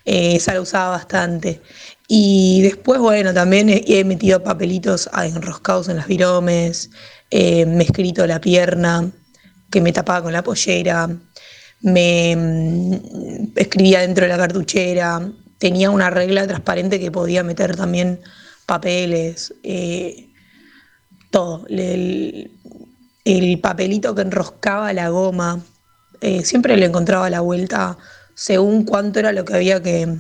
Eh, 0.06 0.36
esa 0.36 0.54
la 0.54 0.62
usaba 0.62 0.90
bastante. 0.90 1.62
Y 2.08 2.62
después, 2.62 3.00
bueno, 3.00 3.34
también 3.34 3.70
he, 3.70 3.84
he 3.88 4.04
metido 4.04 4.44
papelitos 4.44 5.10
enroscados 5.14 5.90
en 5.90 5.98
las 5.98 6.08
viromes, 6.08 6.90
eh, 7.30 7.66
me 7.66 7.84
he 7.84 7.86
escrito 7.86 8.26
la 8.26 8.40
pierna 8.40 9.12
que 9.70 9.82
me 9.82 9.92
tapaba 9.92 10.24
con 10.24 10.34
la 10.34 10.44
pollera, 10.44 11.10
me 11.82 12.36
mm, 12.36 13.52
escribía 13.56 14.02
dentro 14.02 14.26
de 14.26 14.30
la 14.30 14.38
cartuchera, 14.38 15.22
tenía 15.58 15.90
una 15.90 16.10
regla 16.10 16.48
transparente 16.48 17.00
que 17.00 17.12
podía 17.12 17.44
meter 17.44 17.76
también 17.76 18.20
papeles, 18.66 19.54
eh, 19.64 20.30
todo, 21.32 21.66
el, 21.70 22.52
el 23.26 23.60
papelito 23.60 24.16
que 24.16 24.22
enroscaba 24.22 24.94
la 24.94 25.10
goma, 25.10 25.62
eh, 26.22 26.44
siempre 26.44 26.78
le 26.78 26.86
encontraba 26.86 27.30
la 27.30 27.42
vuelta 27.42 27.98
según 28.34 28.86
cuánto 28.86 29.20
era 29.20 29.32
lo 29.32 29.46
que 29.46 29.56
había 29.56 29.82
que, 29.82 30.16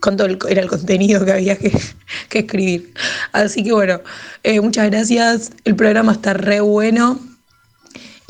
cuánto 0.00 0.26
era 0.48 0.62
el 0.62 0.68
contenido 0.68 1.24
que 1.24 1.32
había 1.32 1.56
que, 1.56 1.72
que 2.28 2.40
escribir. 2.40 2.94
Así 3.32 3.62
que 3.62 3.72
bueno, 3.72 4.00
eh, 4.42 4.60
muchas 4.60 4.90
gracias, 4.90 5.52
el 5.64 5.76
programa 5.76 6.12
está 6.12 6.34
re 6.34 6.60
bueno 6.60 7.29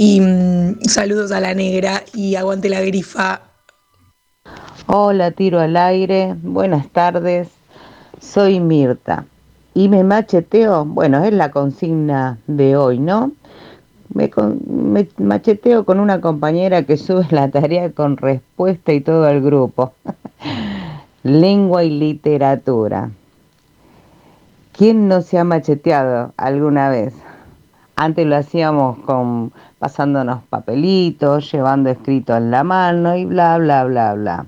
y 0.03 0.19
mm, 0.19 0.81
saludos 0.89 1.31
a 1.31 1.41
la 1.41 1.53
negra 1.53 2.03
y 2.15 2.35
aguante 2.35 2.71
la 2.71 2.81
grifa. 2.81 3.43
Hola, 4.87 5.31
tiro 5.33 5.61
al 5.61 5.77
aire. 5.77 6.35
Buenas 6.43 6.89
tardes. 6.89 7.49
Soy 8.19 8.61
Mirta. 8.61 9.27
¿Y 9.75 9.91
me 9.91 10.03
macheteo? 10.03 10.87
Bueno, 10.87 11.23
es 11.23 11.35
la 11.35 11.51
consigna 11.51 12.39
de 12.47 12.79
hoy, 12.79 12.99
¿no? 12.99 13.33
Me, 14.15 14.31
con- 14.31 14.63
me 14.67 15.07
macheteo 15.19 15.85
con 15.85 16.01
una 16.01 16.23
compañera 16.23 16.83
que 16.85 16.97
sube 16.97 17.27
la 17.31 17.51
tarea 17.51 17.93
con 17.93 18.17
respuesta 18.17 18.95
y 18.95 19.03
todo 19.03 19.29
el 19.29 19.43
grupo. 19.43 19.93
Lengua 21.25 21.85
y 21.85 21.91
literatura. 21.91 23.11
¿Quién 24.73 25.09
no 25.09 25.21
se 25.21 25.39
ha 25.39 25.45
macheteado 25.45 26.33
alguna 26.39 26.89
vez? 26.89 27.13
Antes 27.97 28.27
lo 28.27 28.37
hacíamos 28.37 28.99
con 29.01 29.53
pasándonos 29.81 30.43
papelitos, 30.45 31.51
llevando 31.51 31.89
escrito 31.91 32.37
en 32.37 32.51
la 32.51 32.63
mano 32.63 33.17
y 33.17 33.25
bla, 33.25 33.57
bla, 33.59 33.83
bla, 33.85 34.13
bla. 34.15 34.47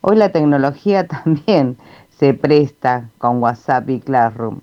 Hoy 0.00 0.16
la 0.16 0.30
tecnología 0.30 1.06
también 1.24 1.76
se 2.18 2.32
presta 2.32 3.08
con 3.18 3.42
WhatsApp 3.42 3.90
y 3.90 3.98
Classroom. 4.00 4.60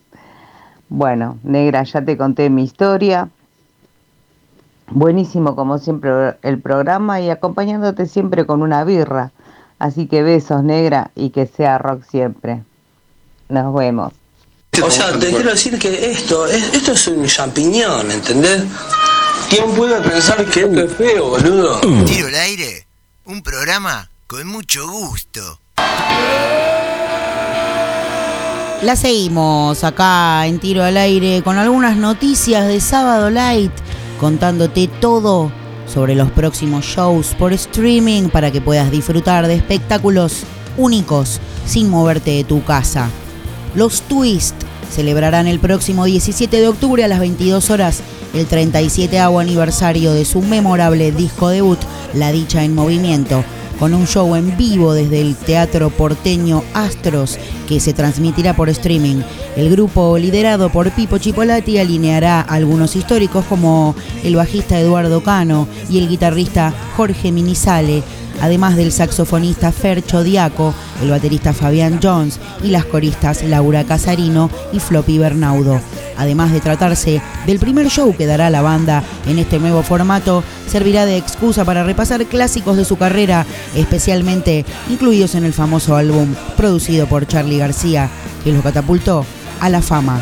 Bueno, 0.88 1.38
negra, 1.44 1.84
ya 1.84 2.02
te 2.04 2.18
conté 2.18 2.50
mi 2.50 2.64
historia. 2.64 3.28
Buenísimo 4.92 5.56
como 5.56 5.78
siempre 5.78 6.10
el 6.42 6.60
programa 6.62 7.20
y 7.22 7.30
acompañándote 7.30 8.08
siempre 8.08 8.46
con 8.46 8.62
una 8.64 8.84
birra. 8.86 9.32
Así 9.78 10.08
que 10.08 10.24
besos, 10.24 10.64
negra, 10.64 11.12
y 11.16 11.30
que 11.30 11.46
sea 11.46 11.78
rock 11.78 12.04
siempre. 12.10 12.64
Nos 13.50 13.74
vemos. 13.76 14.14
O 14.84 14.90
sea, 14.90 15.12
te 15.20 15.30
quiero 15.30 15.50
decir 15.52 15.78
que 15.78 16.12
esto, 16.12 16.46
es- 16.48 16.74
esto 16.74 16.94
es 16.94 17.08
un 17.08 17.26
champiñón, 17.26 18.10
¿entendés? 18.12 18.64
¿Quién 19.50 19.72
puede 19.76 20.00
pensar 20.02 20.46
que 20.46 20.62
esto 20.62 20.80
es 20.84 20.94
feo, 20.94 21.30
boludo? 21.30 21.80
Tiro 22.06 22.28
al 22.28 22.36
aire, 22.36 22.86
un 23.26 23.42
programa 23.42 24.12
con 24.28 24.46
mucho 24.46 24.88
gusto. 24.88 25.60
La 28.84 28.96
seguimos 28.96 29.84
acá 29.84 30.46
en 30.46 30.60
Tiro 30.60 30.84
al 30.84 30.98
Aire 30.98 31.42
con 31.44 31.58
algunas 31.58 31.98
noticias 31.98 32.68
de 32.68 32.80
Sábado 32.80 33.32
Light, 33.32 33.72
contándote 34.20 34.88
todo 35.02 35.52
sobre 35.88 36.14
los 36.14 36.30
próximos 36.32 36.86
shows 36.86 37.34
por 37.34 37.52
streaming 37.52 38.30
para 38.30 38.52
que 38.52 38.62
puedas 38.62 38.92
disfrutar 38.92 39.48
de 39.48 39.56
espectáculos 39.56 40.44
únicos 40.78 41.42
sin 41.66 41.90
moverte 41.90 42.32
de 42.32 42.44
tu 42.44 42.64
casa. 42.64 43.10
Los 43.74 44.04
Twist 44.04 44.56
celebrarán 44.92 45.48
el 45.48 45.60
próximo 45.60 46.06
17 46.06 46.60
de 46.60 46.68
octubre 46.68 47.04
a 47.04 47.08
las 47.08 47.20
22 47.20 47.70
horas 47.70 48.02
el 48.34 48.46
37 48.46 49.20
aniversario 49.20 50.14
de 50.14 50.26
su 50.26 50.42
memorable 50.42 51.12
disco 51.12 51.50
debut, 51.50 51.80
La 52.14 52.32
Dicha 52.32 52.64
en 52.64 52.76
Movimiento, 52.76 53.44
con 53.80 53.94
un 53.94 54.06
show 54.06 54.36
en 54.36 54.56
vivo 54.58 54.94
desde 54.94 55.22
el 55.22 55.36
Teatro 55.36 55.90
Porteño 55.90 56.64
Astros 56.74 57.40
que 57.68 57.80
se 57.80 57.94
transmitirá 57.94 58.56
por 58.56 58.70
streaming. 58.70 59.22
El 59.56 59.70
grupo 59.72 60.18
liderado 60.18 60.70
por 60.70 60.92
Pipo 60.92 61.18
Chipolati 61.18 61.80
alineará 61.80 62.42
algunos 62.42 62.96
históricos 62.96 63.46
como 63.46 63.96
el 64.24 64.36
bajista 64.36 64.80
Eduardo 64.80 65.24
Cano 65.24 65.68
y 65.90 66.00
el 66.00 66.10
guitarrista 66.10 66.74
Jorge 66.98 67.32
Minizale, 67.32 68.04
además 68.42 68.76
del 68.76 68.92
saxofonista 68.92 69.72
Fercho 69.72 70.24
Diaco, 70.24 70.74
el 71.02 71.10
baterista 71.10 71.54
Fabián 71.54 72.00
Jones 72.02 72.40
y 72.64 72.68
las 72.68 72.86
coristas 72.86 73.44
Laura 73.44 73.84
Casarino 73.84 74.50
y 74.74 74.80
Floppy 74.80 75.18
Bernaudo. 75.18 75.80
Además 76.18 76.52
de 76.52 76.60
tratarse 76.60 77.22
del 77.46 77.60
primer 77.60 77.90
show 77.90 78.14
que 78.16 78.26
dará 78.26 78.50
la 78.50 78.62
banda 78.62 79.04
en 79.26 79.40
este 79.40 79.58
nuevo 79.58 79.84
formato, 79.84 80.44
servirá 80.68 81.06
de 81.06 81.18
excusa 81.18 81.64
para 81.64 81.84
repasar 81.84 82.26
clásicos 82.26 82.76
de 82.76 82.86
su 82.86 82.98
carrera, 82.98 83.46
especialmente 83.76 84.66
incluidos 84.90 85.36
en 85.36 85.46
el 85.46 85.54
famoso 85.54 85.96
álbum 85.96 86.36
producido 86.58 87.08
por 87.08 87.26
Charlie 87.26 87.58
García, 87.58 88.10
que 88.44 88.52
lo 88.52 88.62
catapultó 88.62 89.26
a 89.62 89.70
la 89.70 89.82
fama. 89.82 90.22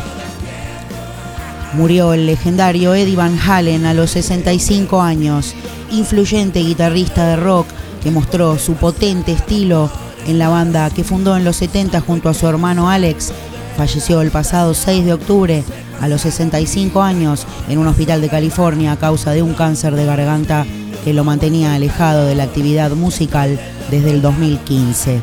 Murió 1.74 2.14
el 2.14 2.26
legendario 2.26 2.94
Eddie 2.94 3.16
Van 3.16 3.38
Halen 3.38 3.84
a 3.84 3.92
los 3.92 4.12
65 4.12 5.02
años, 5.02 5.54
influyente 5.90 6.60
guitarrista 6.60 7.26
de 7.26 7.36
rock 7.36 7.66
que 8.02 8.10
mostró 8.10 8.58
su 8.58 8.74
potente 8.74 9.32
estilo 9.32 9.90
en 10.26 10.38
la 10.38 10.48
banda 10.48 10.90
que 10.90 11.04
fundó 11.04 11.36
en 11.36 11.44
los 11.44 11.56
70 11.56 12.00
junto 12.00 12.28
a 12.28 12.34
su 12.34 12.46
hermano 12.46 12.90
Alex. 12.90 13.32
Falleció 13.76 14.20
el 14.20 14.30
pasado 14.30 14.74
6 14.74 15.04
de 15.04 15.12
octubre 15.12 15.64
a 16.00 16.08
los 16.08 16.22
65 16.22 17.02
años 17.02 17.46
en 17.68 17.78
un 17.78 17.86
hospital 17.86 18.20
de 18.20 18.28
California 18.28 18.92
a 18.92 18.98
causa 18.98 19.32
de 19.32 19.42
un 19.42 19.54
cáncer 19.54 19.94
de 19.94 20.04
garganta 20.04 20.66
que 21.04 21.12
lo 21.12 21.24
mantenía 21.24 21.74
alejado 21.74 22.26
de 22.26 22.34
la 22.34 22.44
actividad 22.44 22.90
musical 22.90 23.58
desde 23.90 24.10
el 24.10 24.22
2015. 24.22 25.22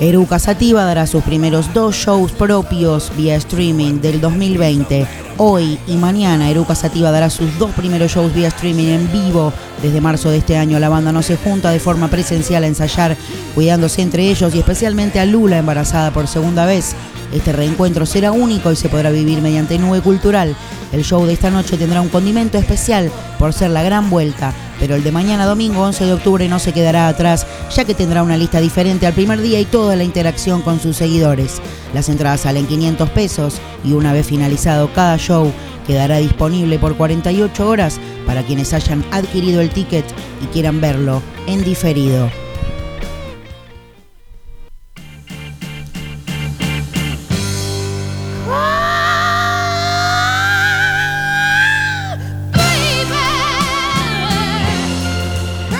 Eruca 0.00 0.38
Sativa 0.38 0.84
dará 0.84 1.06
sus 1.06 1.22
primeros 1.22 1.72
dos 1.72 1.94
shows 1.94 2.32
propios 2.32 3.12
vía 3.16 3.36
streaming 3.36 4.00
del 4.00 4.20
2020. 4.20 5.06
Hoy 5.36 5.80
y 5.88 5.96
mañana 5.96 6.48
Eruca 6.48 6.76
Sativa 6.76 7.10
dará 7.10 7.28
sus 7.28 7.58
dos 7.58 7.72
primeros 7.72 8.12
shows 8.12 8.32
vía 8.32 8.48
streaming 8.48 8.86
en 8.86 9.10
vivo. 9.10 9.52
Desde 9.82 10.00
marzo 10.00 10.30
de 10.30 10.38
este 10.38 10.56
año 10.56 10.78
la 10.78 10.88
banda 10.88 11.10
no 11.10 11.22
se 11.22 11.36
junta 11.36 11.70
de 11.70 11.80
forma 11.80 12.06
presencial 12.06 12.62
a 12.62 12.68
ensayar, 12.68 13.16
cuidándose 13.52 14.02
entre 14.02 14.30
ellos 14.30 14.54
y 14.54 14.60
especialmente 14.60 15.18
a 15.18 15.26
Lula 15.26 15.58
embarazada 15.58 16.12
por 16.12 16.28
segunda 16.28 16.66
vez. 16.66 16.94
Este 17.32 17.52
reencuentro 17.52 18.06
será 18.06 18.30
único 18.30 18.70
y 18.70 18.76
se 18.76 18.88
podrá 18.88 19.10
vivir 19.10 19.40
mediante 19.42 19.76
Nube 19.76 20.02
Cultural. 20.02 20.54
El 20.92 21.02
show 21.02 21.26
de 21.26 21.32
esta 21.32 21.50
noche 21.50 21.76
tendrá 21.76 22.00
un 22.00 22.10
condimento 22.10 22.56
especial 22.56 23.10
por 23.40 23.52
ser 23.52 23.70
la 23.70 23.82
gran 23.82 24.10
vuelta, 24.10 24.52
pero 24.78 24.94
el 24.94 25.02
de 25.02 25.10
mañana 25.10 25.46
domingo 25.46 25.82
11 25.82 26.04
de 26.04 26.12
octubre 26.12 26.48
no 26.48 26.60
se 26.60 26.72
quedará 26.72 27.08
atrás, 27.08 27.44
ya 27.74 27.84
que 27.84 27.94
tendrá 27.94 28.22
una 28.22 28.36
lista 28.36 28.60
diferente 28.60 29.04
al 29.04 29.14
primer 29.14 29.40
día 29.40 29.58
y 29.58 29.64
toda 29.64 29.96
la 29.96 30.04
interacción 30.04 30.62
con 30.62 30.78
sus 30.78 30.96
seguidores. 30.96 31.60
Las 31.94 32.08
entradas 32.08 32.40
salen 32.40 32.66
500 32.66 33.08
pesos 33.10 33.60
y 33.84 33.92
una 33.92 34.12
vez 34.12 34.26
finalizado 34.26 34.92
cada 34.92 35.16
show 35.16 35.52
quedará 35.86 36.16
disponible 36.16 36.76
por 36.80 36.96
48 36.96 37.68
horas 37.68 38.00
para 38.26 38.42
quienes 38.42 38.72
hayan 38.72 39.04
adquirido 39.12 39.60
el 39.60 39.70
ticket 39.70 40.04
y 40.42 40.46
quieran 40.46 40.80
verlo 40.80 41.22
en 41.46 41.62
diferido. 41.62 42.28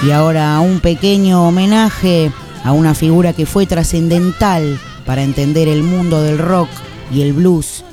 Y 0.07 0.11
ahora 0.13 0.61
un 0.61 0.79
pequeño 0.79 1.49
homenaje 1.49 2.31
a 2.63 2.73
una 2.73 2.95
figura 2.95 3.33
que 3.33 3.47
fue 3.47 3.67
trascendental 3.67 4.79
para 5.07 5.23
entender 5.23 5.69
el 5.69 5.83
mundo 5.83 6.23
del 6.23 6.39
rock 6.39 6.69
y 7.13 7.23
el 7.23 7.33
blues, 7.33 7.85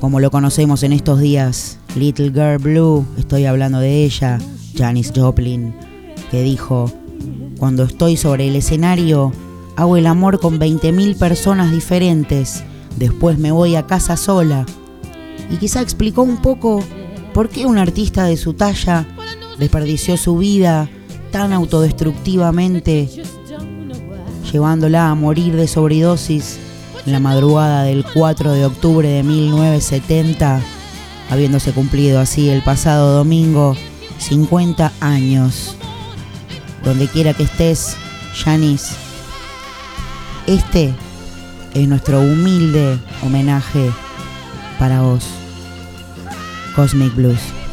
como 0.00 0.20
lo 0.20 0.30
conocemos 0.30 0.82
en 0.82 0.92
estos 0.92 1.20
días. 1.20 1.78
Little 1.96 2.30
Girl 2.30 2.58
Blue, 2.58 3.06
estoy 3.18 3.46
hablando 3.46 3.78
de 3.78 4.04
ella, 4.04 4.38
Janis 4.76 5.12
Joplin, 5.14 5.74
que 6.30 6.42
dijo, 6.42 6.90
cuando 7.58 7.84
estoy 7.84 8.16
sobre 8.16 8.48
el 8.48 8.56
escenario, 8.56 9.32
hago 9.76 9.96
el 9.96 10.06
amor 10.06 10.40
con 10.40 10.58
20.000 10.58 11.16
personas 11.16 11.72
diferentes, 11.72 12.64
después 12.96 13.38
me 13.38 13.52
voy 13.52 13.76
a 13.76 13.86
casa 13.86 14.16
sola. 14.16 14.66
Y 15.50 15.56
quizá 15.56 15.80
explicó 15.80 16.22
un 16.22 16.42
poco 16.42 16.82
por 17.32 17.48
qué 17.48 17.66
un 17.66 17.78
artista 17.78 18.24
de 18.24 18.36
su 18.36 18.54
talla 18.54 19.06
desperdició 19.58 20.16
su 20.16 20.38
vida 20.38 20.88
tan 21.30 21.52
autodestructivamente, 21.52 23.08
llevándola 24.52 25.10
a 25.10 25.14
morir 25.14 25.56
de 25.56 25.66
sobredosis 25.66 26.58
en 27.06 27.12
la 27.12 27.20
madrugada 27.20 27.84
del 27.84 28.04
4 28.04 28.52
de 28.52 28.66
octubre 28.66 29.08
de 29.08 29.22
1970, 29.22 30.60
habiéndose 31.30 31.72
cumplido 31.72 32.20
así 32.20 32.48
el 32.48 32.62
pasado 32.62 33.14
domingo 33.16 33.76
50 34.18 34.92
años. 35.00 35.76
Donde 36.84 37.08
quiera 37.08 37.32
que 37.34 37.44
estés, 37.44 37.96
Janis, 38.34 38.90
este 40.46 40.94
es 41.72 41.88
nuestro 41.88 42.20
humilde 42.20 42.98
homenaje 43.22 43.90
para 44.78 45.00
vos. 45.00 45.24
Cosmic 46.74 47.14
Blues. 47.14 47.63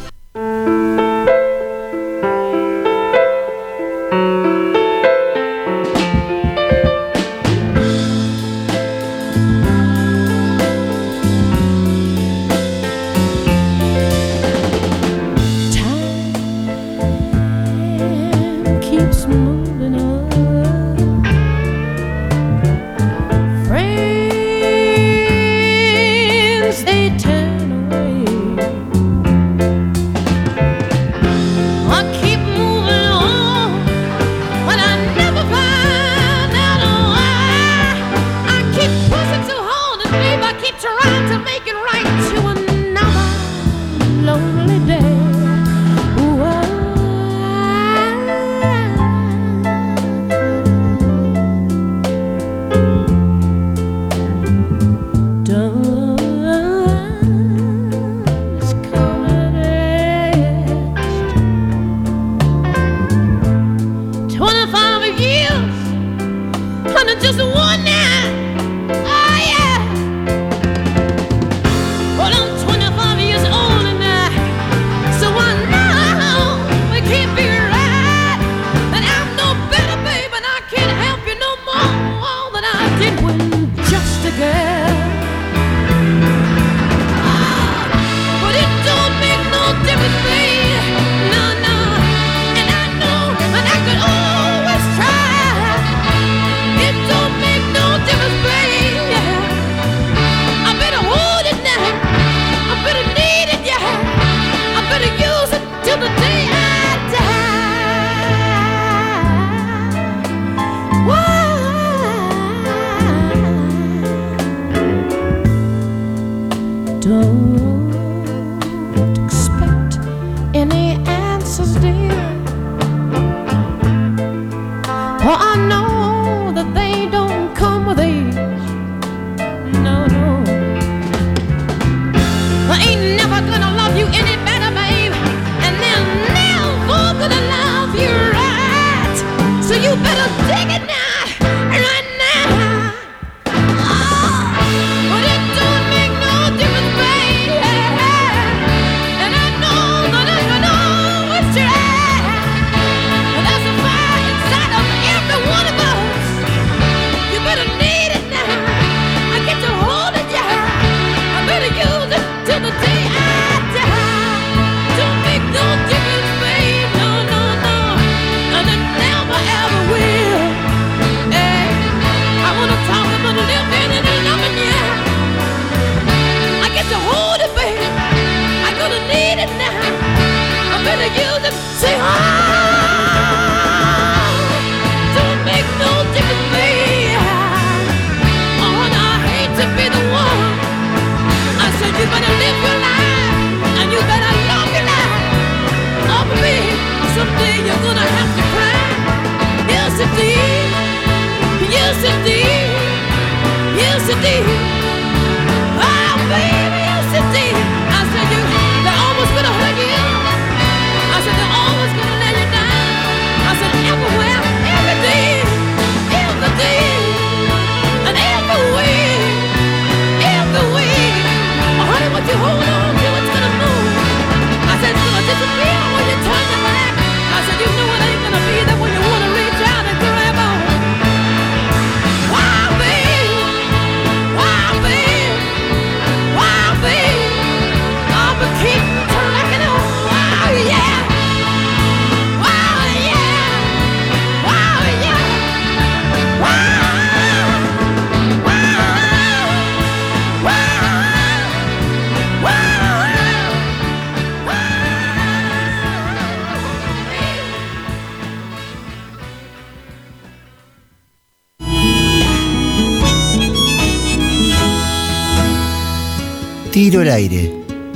Tiro 266.92 267.00
al 267.00 267.08
aire. 267.08 267.50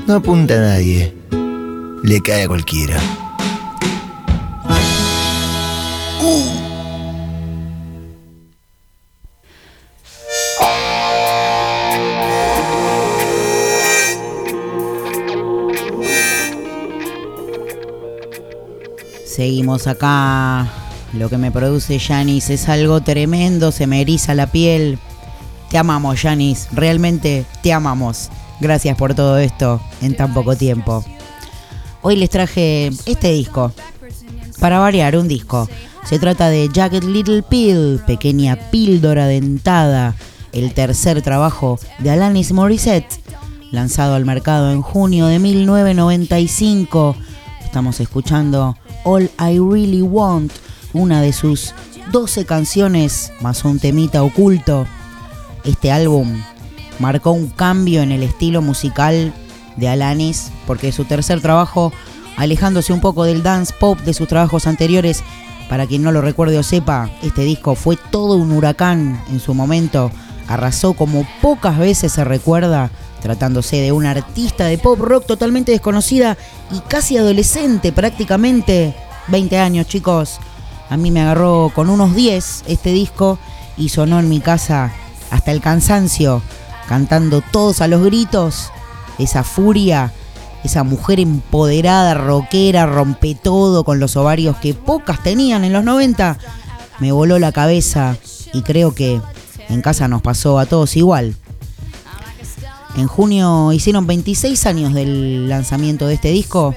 No 0.06 0.14
apunta 0.14 0.54
a 0.54 0.58
nadie. 0.58 1.14
Le 2.02 2.22
cae 2.22 2.44
a 2.44 2.48
cualquiera. 2.48 2.98
Seguimos 19.26 19.86
acá. 19.86 20.72
Lo 21.12 21.28
que 21.28 21.36
me 21.36 21.50
produce 21.50 22.00
Janis 22.00 22.48
es 22.48 22.66
algo 22.70 23.02
tremendo, 23.02 23.72
se 23.72 23.86
me 23.86 24.00
eriza 24.00 24.34
la 24.34 24.46
piel. 24.46 24.98
Te 25.68 25.76
amamos, 25.76 26.18
Janis. 26.18 26.68
Realmente 26.72 27.44
te 27.62 27.74
amamos. 27.74 28.30
Gracias 28.60 28.96
por 28.96 29.14
todo 29.14 29.38
esto 29.38 29.80
en 30.00 30.16
tan 30.16 30.32
poco 30.32 30.56
tiempo. 30.56 31.04
Hoy 32.02 32.16
les 32.16 32.30
traje 32.30 32.90
este 33.06 33.32
disco. 33.32 33.72
Para 34.60 34.78
variar, 34.78 35.16
un 35.16 35.28
disco. 35.28 35.68
Se 36.04 36.18
trata 36.18 36.48
de 36.48 36.70
Jagged 36.72 37.02
Little 37.02 37.42
Pill, 37.42 38.00
pequeña 38.06 38.56
píldora 38.70 39.26
dentada, 39.26 40.14
el 40.52 40.72
tercer 40.72 41.20
trabajo 41.20 41.78
de 41.98 42.10
Alanis 42.10 42.52
Morissette, 42.52 43.20
lanzado 43.72 44.14
al 44.14 44.24
mercado 44.24 44.70
en 44.70 44.80
junio 44.82 45.26
de 45.26 45.38
1995. 45.38 47.16
Estamos 47.64 48.00
escuchando 48.00 48.76
All 49.04 49.30
I 49.38 49.58
Really 49.58 50.02
Want, 50.02 50.52
una 50.94 51.20
de 51.20 51.32
sus 51.32 51.74
12 52.12 52.46
canciones 52.46 53.32
más 53.40 53.64
un 53.64 53.78
temita 53.80 54.22
oculto. 54.22 54.86
Este 55.64 55.90
álbum 55.90 56.40
marcó 56.98 57.32
un 57.32 57.48
cambio 57.48 58.02
en 58.02 58.12
el 58.12 58.22
estilo 58.22 58.62
musical 58.62 59.32
de 59.76 59.88
Alanis, 59.88 60.50
porque 60.66 60.92
su 60.92 61.04
tercer 61.04 61.40
trabajo, 61.40 61.92
alejándose 62.36 62.92
un 62.92 63.00
poco 63.00 63.24
del 63.24 63.42
dance 63.42 63.74
pop 63.78 63.98
de 64.00 64.14
sus 64.14 64.28
trabajos 64.28 64.66
anteriores, 64.66 65.22
para 65.68 65.86
quien 65.86 66.02
no 66.02 66.12
lo 66.12 66.20
recuerde 66.20 66.58
o 66.58 66.62
sepa, 66.62 67.10
este 67.22 67.42
disco 67.42 67.74
fue 67.74 67.96
todo 68.10 68.36
un 68.36 68.52
huracán 68.52 69.22
en 69.30 69.40
su 69.40 69.52
momento, 69.52 70.10
arrasó 70.48 70.94
como 70.94 71.26
pocas 71.42 71.78
veces 71.78 72.12
se 72.12 72.24
recuerda, 72.24 72.90
tratándose 73.20 73.76
de 73.80 73.92
una 73.92 74.12
artista 74.12 74.66
de 74.66 74.78
pop 74.78 75.00
rock 75.00 75.26
totalmente 75.26 75.72
desconocida 75.72 76.36
y 76.70 76.78
casi 76.80 77.16
adolescente 77.16 77.90
prácticamente, 77.90 78.94
20 79.28 79.58
años 79.58 79.86
chicos. 79.86 80.38
A 80.88 80.96
mí 80.96 81.10
me 81.10 81.22
agarró 81.22 81.72
con 81.74 81.90
unos 81.90 82.14
10 82.14 82.64
este 82.68 82.92
disco 82.92 83.38
y 83.76 83.88
sonó 83.88 84.20
en 84.20 84.28
mi 84.28 84.40
casa 84.40 84.92
hasta 85.30 85.50
el 85.50 85.60
cansancio, 85.60 86.42
cantando 86.88 87.40
todos 87.40 87.80
a 87.80 87.88
los 87.88 88.02
gritos, 88.02 88.70
esa 89.18 89.44
furia, 89.44 90.12
esa 90.64 90.82
mujer 90.82 91.20
empoderada, 91.20 92.14
rockera, 92.14 92.86
rompe 92.86 93.34
todo 93.34 93.84
con 93.84 94.00
los 94.00 94.16
ovarios 94.16 94.56
que 94.56 94.74
pocas 94.74 95.22
tenían 95.22 95.64
en 95.64 95.72
los 95.72 95.84
90, 95.84 96.38
me 96.98 97.12
voló 97.12 97.38
la 97.38 97.52
cabeza 97.52 98.16
y 98.52 98.62
creo 98.62 98.94
que 98.94 99.20
en 99.68 99.82
casa 99.82 100.08
nos 100.08 100.22
pasó 100.22 100.58
a 100.58 100.66
todos 100.66 100.96
igual. 100.96 101.36
En 102.96 103.06
junio 103.06 103.72
hicieron 103.72 104.06
26 104.06 104.66
años 104.66 104.94
del 104.94 105.48
lanzamiento 105.48 106.06
de 106.06 106.14
este 106.14 106.30
disco 106.30 106.74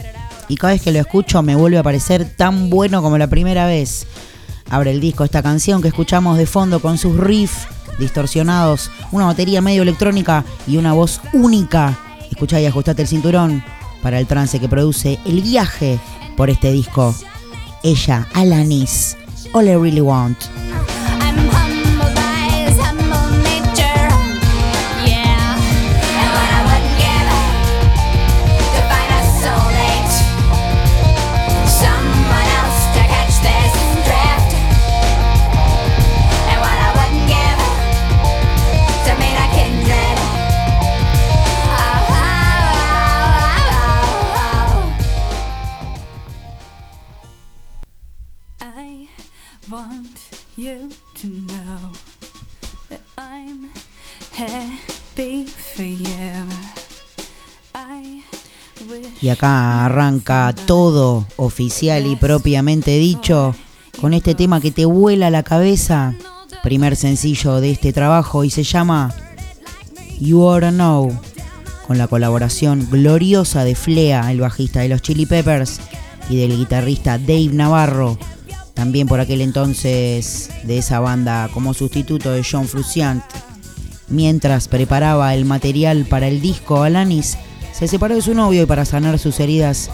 y 0.50 0.56
cada 0.56 0.74
vez 0.74 0.82
que 0.82 0.92
lo 0.92 1.00
escucho 1.00 1.42
me 1.42 1.56
vuelve 1.56 1.78
a 1.78 1.84
parecer 1.84 2.26
tan 2.36 2.70
bueno 2.70 3.02
como 3.02 3.18
la 3.18 3.28
primera 3.28 3.66
vez. 3.66 4.06
Abre 4.70 4.92
el 4.92 5.00
disco 5.00 5.24
esta 5.24 5.42
canción 5.42 5.82
que 5.82 5.88
escuchamos 5.88 6.38
de 6.38 6.46
fondo 6.46 6.82
con 6.82 6.98
sus 6.98 7.16
riffs 7.18 7.68
distorsionados, 8.00 8.92
una 9.12 9.26
batería 9.26 9.62
medio 9.62 9.82
electrónica 9.82 10.44
y 10.68 10.78
una 10.78 10.94
voz 10.94 11.22
única. 11.34 11.98
Escuchá 12.32 12.60
y 12.60 12.66
ajustate 12.66 13.02
el 13.02 13.08
cinturón 13.08 13.64
para 14.02 14.20
el 14.20 14.28
trance 14.28 14.60
que 14.60 14.70
produce 14.70 15.20
el 15.26 15.42
viaje 15.42 16.00
por 16.38 16.50
este 16.50 16.72
disco. 16.72 17.14
Ella, 17.84 18.28
Alanis, 18.34 19.18
All 19.54 19.68
I 19.68 19.76
Really 19.76 20.02
Want. 20.02 20.38
Y 59.22 59.30
acá 59.30 59.86
arranca 59.86 60.54
todo 60.66 61.26
oficial 61.36 62.08
y 62.08 62.16
propiamente 62.16 62.98
dicho 62.98 63.54
con 64.00 64.14
este 64.14 64.34
tema 64.34 64.62
que 64.62 64.72
te 64.72 64.86
vuela 64.86 65.30
la 65.30 65.44
cabeza. 65.44 66.16
Primer 66.64 66.96
sencillo 66.96 67.62
de 67.62 67.72
este 67.72 67.94
trabajo 67.94 68.44
y 68.44 68.50
se 68.50 68.64
llama 68.64 69.14
You 70.20 70.42
Oughta 70.42 70.72
Know. 70.72 71.18
Con 71.88 71.98
la 71.98 72.08
colaboración 72.08 72.88
gloriosa 72.90 73.64
de 73.64 73.76
Flea, 73.76 74.32
el 74.32 74.42
bajista 74.42 74.82
de 74.82 74.90
los 74.90 75.02
Chili 75.02 75.26
Peppers, 75.26 75.80
y 76.30 76.38
del 76.38 76.56
guitarrista 76.56 77.18
Dave 77.18 77.50
Navarro, 77.52 78.18
también 78.74 79.08
por 79.08 79.20
aquel 79.20 79.42
entonces 79.42 80.50
de 80.64 80.78
esa 80.78 81.00
banda 81.00 81.50
como 81.54 81.74
sustituto 81.74 82.32
de 82.32 82.46
John 82.50 82.68
Frusciante. 82.68 83.36
Mientras 84.08 84.68
preparaba 84.68 85.34
el 85.34 85.46
material 85.46 86.06
para 86.06 86.28
el 86.28 86.42
disco, 86.42 86.84
Alanis 86.84 87.38
se 87.72 87.88
separó 87.88 88.16
de 88.16 88.22
su 88.22 88.34
novio 88.34 88.64
y 88.64 88.66
para 88.66 88.86
sanar 88.86 89.20
sus 89.20 89.40
heridas 89.40 89.90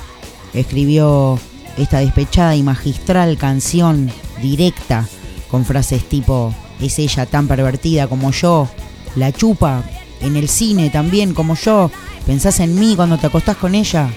escribió 0.53 1.39
esta 1.77 1.99
despechada 1.99 2.55
y 2.55 2.63
magistral 2.63 3.37
canción 3.37 4.11
directa 4.41 5.07
con 5.49 5.65
frases 5.65 6.03
tipo 6.07 6.53
es 6.79 6.99
ella 6.99 7.25
tan 7.25 7.47
pervertida 7.47 8.07
como 8.07 8.31
yo, 8.31 8.67
la 9.15 9.31
chupa 9.31 9.83
en 10.21 10.35
el 10.35 10.49
cine 10.49 10.89
también 10.89 11.33
como 11.33 11.55
yo, 11.55 11.91
pensás 12.25 12.59
en 12.59 12.77
mí 12.77 12.95
cuando 12.95 13.17
te 13.17 13.27
acostás 13.27 13.57
con 13.57 13.75
ella. 13.75 14.09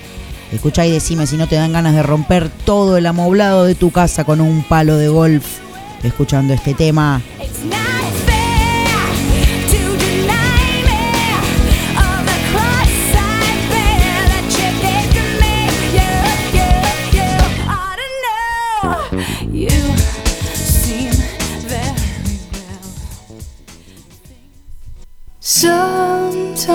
Escuchá 0.53 0.87
y 0.87 0.90
decime 0.90 1.27
si 1.27 1.37
no 1.37 1.47
te 1.47 1.57
dan 1.57 1.73
ganas 1.73 1.94
de 1.94 2.03
romper 2.03 2.49
todo 2.49 2.97
el 2.97 3.07
amoblado 3.07 3.64
de 3.64 3.75
tu 3.75 3.90
casa 3.90 4.25
con 4.25 4.40
un 4.40 4.62
palo 4.62 4.97
de 4.97 5.09
golf 5.09 5.44
escuchando 6.03 6.55
este 6.55 6.75
tema. 6.75 7.21
Sometimes. 25.50 26.68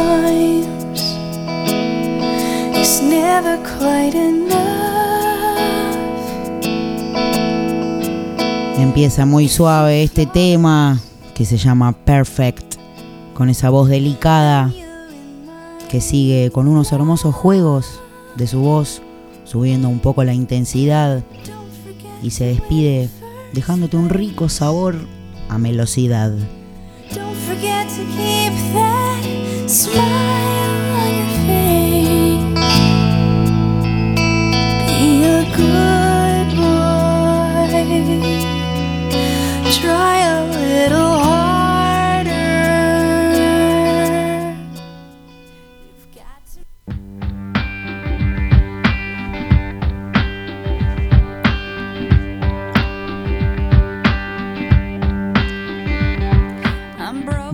Empieza 8.80 9.28
muy 9.28 9.48
suave 9.48 10.02
este 10.02 10.26
tema 10.26 11.00
que 11.36 11.46
se 11.46 11.58
llama 11.58 11.92
Perfect, 11.92 12.78
con 13.36 13.52
esa 13.52 13.70
voz 13.70 13.90
delicada 13.90 14.74
que 15.88 16.02
sigue 16.02 16.50
con 16.50 16.68
unos 16.68 16.92
hermosos 16.92 17.36
juegos 17.36 18.02
de 18.38 18.48
su 18.48 18.62
voz, 18.62 19.04
subiendo 19.44 19.88
un 19.88 20.00
poco 20.00 20.24
la 20.24 20.34
intensidad 20.34 21.24
y 22.24 22.32
se 22.32 22.46
despide 22.46 23.12
dejándote 23.54 23.98
un 23.98 24.10
rico 24.10 24.50
sabor 24.50 24.96
a 25.48 25.60
melosidad. 25.60 26.34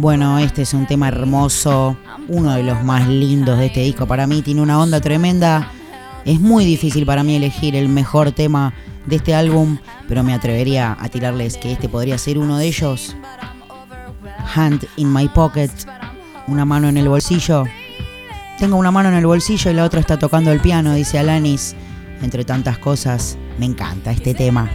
Bueno, 0.02 0.40
este 0.40 0.62
es 0.62 0.74
un 0.74 0.88
tema 0.88 1.10
hermoso 1.10 1.98
uno 2.30 2.54
de 2.54 2.64
los 2.64 2.84
más 2.84 3.08
lindos 3.08 3.60
de 3.60 3.68
este 3.68 3.82
disco. 3.82 4.06
Para 4.06 4.28
mí 4.28 4.42
tiene 4.42 4.62
una 4.62 4.80
onda 4.80 5.02
tremenda. 5.02 5.72
Es 6.26 6.40
muy 6.40 6.66
difícil 6.66 7.06
para 7.06 7.24
mí 7.24 7.36
elegir 7.36 7.76
el 7.76 7.90
mejor 7.90 8.32
tema 8.32 8.74
de 9.06 9.18
este 9.18 9.34
álbum, 9.34 9.78
pero 10.08 10.24
me 10.24 10.34
atrevería 10.34 10.96
a 11.00 11.10
tirarles 11.10 11.58
que 11.58 11.72
este 11.72 11.90
podría 11.90 12.18
ser 12.18 12.38
uno 12.38 12.58
de 12.58 12.68
ellos. 12.68 13.16
Hand 14.56 14.88
in 14.98 15.12
my 15.12 15.28
pocket, 15.30 15.72
una 16.48 16.66
mano 16.66 16.90
en 16.90 16.98
el 16.98 17.10
bolsillo. 17.10 17.66
Tengo 18.58 18.78
una 18.78 18.92
mano 18.92 19.10
en 19.10 19.16
el 19.16 19.26
bolsillo 19.26 19.72
y 19.72 19.74
la 19.74 19.86
otra 19.86 20.00
está 20.00 20.18
tocando 20.18 20.52
el 20.52 20.60
piano, 20.60 20.94
dice 20.94 21.18
Alanis. 21.20 21.76
Entre 22.22 22.44
tantas 22.44 22.78
cosas, 22.78 23.38
me 23.58 23.66
encanta 23.66 24.12
este 24.12 24.34
tema. 24.34 24.70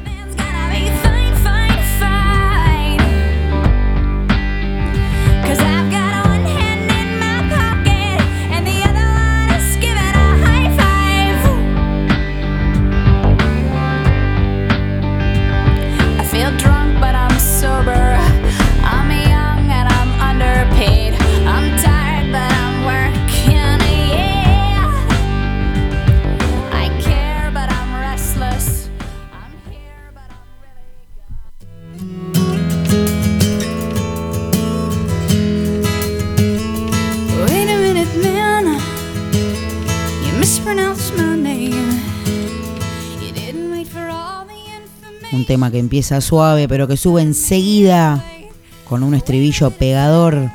Empieza 45.95 46.21
suave, 46.21 46.67
pero 46.67 46.89
que 46.89 46.97
sube 46.97 47.23
enseguida 47.23 48.25
con 48.89 49.05
un 49.05 49.15
estribillo 49.15 49.71
pegador. 49.71 50.51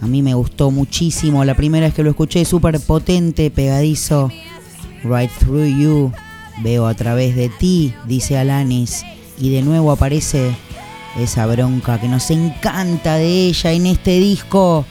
A 0.00 0.06
mí 0.08 0.20
me 0.20 0.34
gustó 0.34 0.72
muchísimo. 0.72 1.44
La 1.44 1.54
primera 1.54 1.86
vez 1.86 1.94
que 1.94 2.02
lo 2.02 2.10
escuché, 2.10 2.44
súper 2.44 2.80
potente, 2.80 3.52
pegadizo. 3.52 4.32
Right 5.04 5.30
through 5.38 5.78
you. 5.78 6.12
Veo 6.64 6.88
a 6.88 6.94
través 6.94 7.36
de 7.36 7.50
ti, 7.50 7.94
dice 8.08 8.36
Alanis. 8.36 9.04
Y 9.38 9.50
de 9.50 9.62
nuevo 9.62 9.92
aparece 9.92 10.50
esa 11.16 11.46
bronca 11.46 12.00
que 12.00 12.08
nos 12.08 12.28
encanta 12.32 13.14
de 13.14 13.46
ella 13.46 13.70
en 13.70 13.86
este 13.86 14.18
disco. 14.18 14.84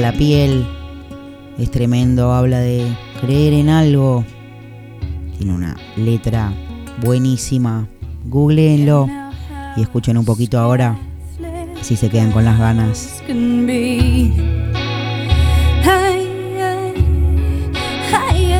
La 0.00 0.12
piel. 0.12 0.66
Es 1.58 1.70
tremendo, 1.70 2.32
habla 2.32 2.60
de 2.60 2.86
creer 3.20 3.52
en 3.52 3.68
algo. 3.68 4.24
Tiene 5.36 5.54
una 5.54 5.76
letra 5.96 6.52
buenísima. 7.02 7.88
Googleenlo 8.24 9.08
y 9.76 9.82
escuchen 9.82 10.18
un 10.18 10.24
poquito 10.24 10.58
ahora. 10.58 10.98
Si 11.82 11.96
se 11.96 12.10
quedan 12.10 12.32
con 12.32 12.44
las 12.44 12.58
ganas. 12.58 13.22
hey, 13.28 14.32
hey, 15.82 16.24
hey, 18.10 18.58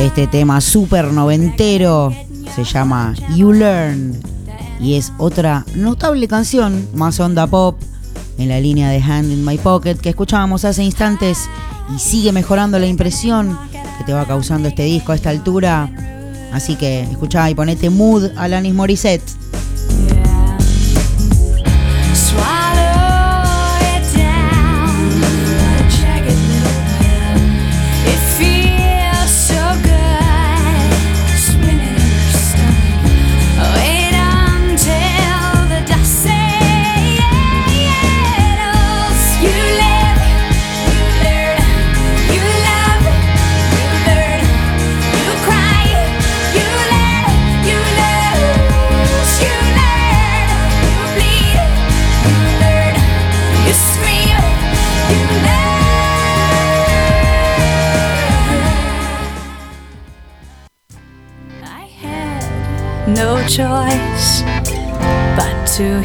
Este 0.00 0.26
tema 0.26 0.62
súper 0.62 1.12
noventero 1.12 2.10
se 2.56 2.64
llama 2.64 3.14
You 3.36 3.52
Learn 3.52 4.18
y 4.80 4.94
es 4.94 5.12
otra 5.18 5.66
notable 5.74 6.26
canción, 6.26 6.88
más 6.94 7.20
onda 7.20 7.46
pop, 7.46 7.78
en 8.38 8.48
la 8.48 8.58
línea 8.60 8.88
de 8.88 9.02
Hand 9.02 9.30
in 9.30 9.44
My 9.44 9.58
Pocket 9.58 9.96
que 9.96 10.08
escuchábamos 10.08 10.64
hace 10.64 10.82
instantes 10.82 11.50
y 11.94 11.98
sigue 11.98 12.32
mejorando 12.32 12.78
la 12.78 12.86
impresión 12.86 13.58
que 13.98 14.04
te 14.04 14.14
va 14.14 14.24
causando 14.24 14.68
este 14.68 14.84
disco 14.84 15.12
a 15.12 15.16
esta 15.16 15.28
altura. 15.28 15.90
Así 16.50 16.76
que 16.76 17.02
escuchá 17.02 17.50
y 17.50 17.54
ponete 17.54 17.90
mood 17.90 18.30
Alanis 18.38 18.72
Morissette. 18.72 19.49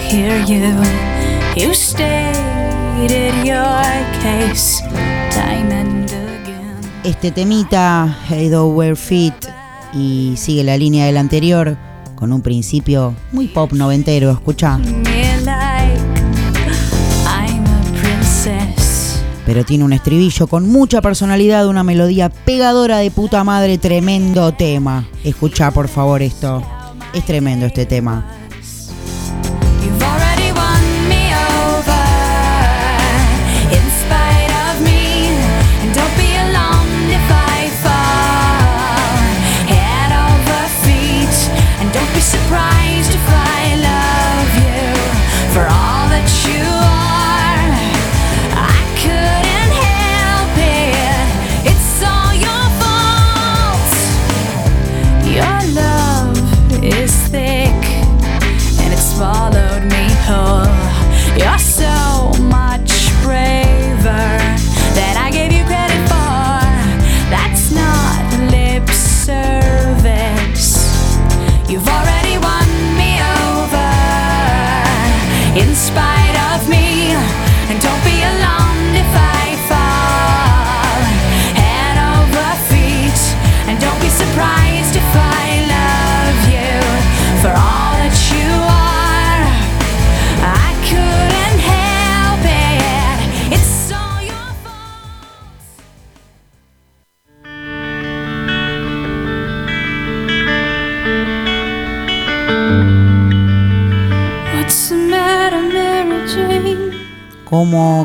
Hear 0.10 0.43
you. 0.45 0.74
You 1.56 1.74
stated 1.74 3.34
your 3.43 3.60
case 4.22 4.82
time 5.32 5.72
and 5.72 6.10
again. 6.10 6.80
Este 7.03 7.32
temita, 7.32 8.16
Hey 8.30 8.49
Do 8.49 8.68
Wear 8.68 8.95
Fit, 8.95 9.34
y 9.93 10.36
sigue 10.38 10.64
la 10.64 10.78
línea 10.78 11.06
del 11.06 11.18
anterior 11.18 11.78
con 12.16 12.32
un 12.34 12.41
principio 12.41 13.16
muy 13.32 13.47
pop 13.47 13.72
noventero. 13.74 14.32
Escucha. 14.32 14.80
Pero 19.45 19.64
tiene 19.64 19.84
un 19.84 19.93
estribillo 19.93 20.47
con 20.47 20.68
mucha 20.68 21.03
personalidad, 21.03 21.68
una 21.68 21.84
melodía 21.84 22.30
pegadora 22.30 22.97
de 22.97 23.12
puta 23.12 23.43
madre, 23.43 23.78
tremendo 23.78 24.51
tema. 24.53 25.06
Escucha 25.24 25.70
por 25.70 25.88
favor 25.88 26.24
esto. 26.24 26.64
Es 27.14 27.24
tremendo 27.26 27.68
este 27.68 27.86
tema. 27.86 28.26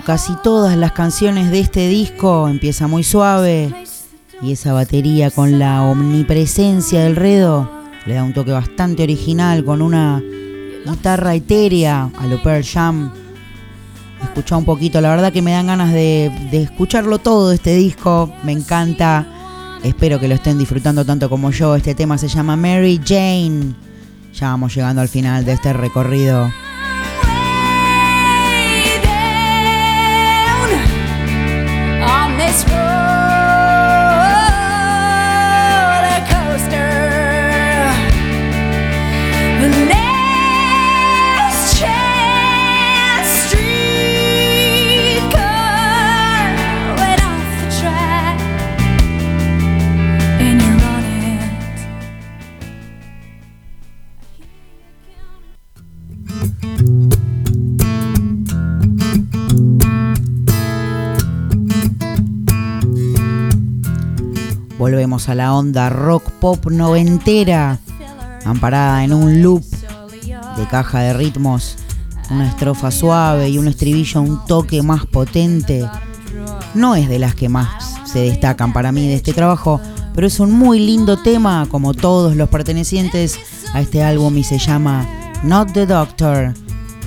Casi 0.05 0.35
todas 0.43 0.77
las 0.77 0.93
canciones 0.93 1.51
de 1.51 1.61
este 1.61 1.87
disco, 1.87 2.49
empieza 2.49 2.89
muy 2.89 3.05
suave 3.05 3.73
y 4.43 4.53
esa 4.53 4.73
batería 4.73 5.31
con 5.31 5.59
la 5.59 5.83
omnipresencia 5.83 7.05
del 7.05 7.15
redo 7.15 7.71
le 8.07 8.15
da 8.15 8.25
un 8.25 8.33
toque 8.33 8.51
bastante 8.51 9.05
original 9.05 9.65
con 9.65 9.83
una 9.83 10.21
guitarra 10.85 11.35
etérea 11.35 12.11
a 12.19 12.27
lo 12.27 12.43
Pearl 12.43 12.65
Jam. 12.65 13.13
Escucha 14.23 14.57
un 14.57 14.65
poquito, 14.65 15.01
la 15.01 15.11
verdad 15.11 15.33
que 15.33 15.43
me 15.43 15.53
dan 15.53 15.69
ganas 15.69 15.93
de 15.93 16.31
escucharlo 16.51 17.19
todo 17.19 17.53
este 17.53 17.77
disco, 17.77 18.33
me 18.43 18.53
encanta. 18.53 19.27
Espero 19.85 20.19
que 20.19 20.29
lo 20.29 20.35
estén 20.35 20.59
disfrutando 20.59 21.05
tanto 21.05 21.31
como 21.31 21.51
yo. 21.53 21.77
Este 21.77 21.95
tema 21.95 22.19
se 22.19 22.29
llama 22.29 22.57
Mary 22.57 23.01
Jane. 23.05 23.75
Ya 24.35 24.49
vamos 24.49 24.75
llegando 24.75 25.03
al 25.03 25.09
final 25.09 25.45
de 25.45 25.53
este 25.53 25.73
recorrido. 25.73 26.51
A 65.13 65.35
la 65.35 65.55
onda 65.55 65.91
rock 65.91 66.31
pop 66.39 66.71
noventera, 66.71 67.81
amparada 68.45 69.03
en 69.03 69.13
un 69.13 69.43
loop 69.43 69.65
de 70.57 70.67
caja 70.71 71.01
de 71.01 71.13
ritmos, 71.15 71.77
una 72.31 72.49
estrofa 72.49 72.93
suave 72.93 73.49
y 73.49 73.59
un 73.59 73.67
estribillo 73.67 74.21
un 74.21 74.47
toque 74.47 74.83
más 74.83 75.07
potente. 75.07 75.85
No 76.75 76.95
es 76.95 77.09
de 77.09 77.19
las 77.19 77.35
que 77.35 77.49
más 77.49 77.97
se 78.05 78.21
destacan 78.21 78.73
para 78.73 78.93
mí 78.93 79.09
de 79.09 79.15
este 79.15 79.33
trabajo, 79.33 79.81
pero 80.15 80.29
es 80.29 80.39
un 80.39 80.53
muy 80.53 80.79
lindo 80.79 81.17
tema 81.17 81.67
como 81.69 81.93
todos 81.93 82.37
los 82.37 82.49
pertenecientes 82.49 83.37
a 83.75 83.81
este 83.81 84.05
álbum 84.05 84.39
y 84.39 84.45
se 84.45 84.59
llama 84.59 85.09
Not 85.43 85.73
the 85.73 85.87
Doctor. 85.87 86.55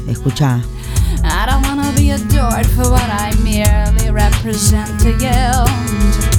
Escucha. 0.10 0.60
I 3.24 3.32
merely 3.42 4.10
you. 5.20 6.33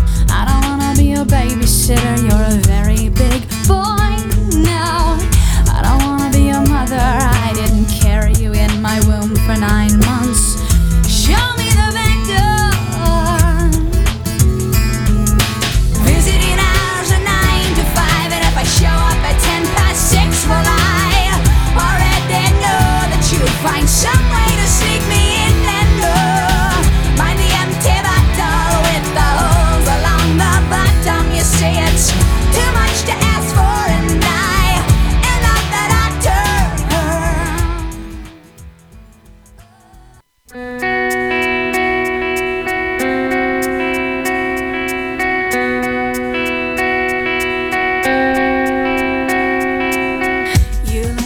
Babysitter, 1.24 2.16
you're 2.22 2.58
a 2.58 2.60
very 2.66 3.08
big 3.08 3.48
boy 3.66 4.14
now. 4.62 5.16
I 5.72 5.80
don't 5.82 6.02
wanna 6.06 6.30
be 6.30 6.50
a 6.50 6.60
mother, 6.60 6.96
I 7.00 7.52
didn't 7.54 7.86
carry 7.86 8.34
you 8.34 8.52
in 8.52 8.82
my 8.82 9.00
womb 9.06 9.34
for 9.46 9.56
nine 9.56 9.98
months. 10.00 10.33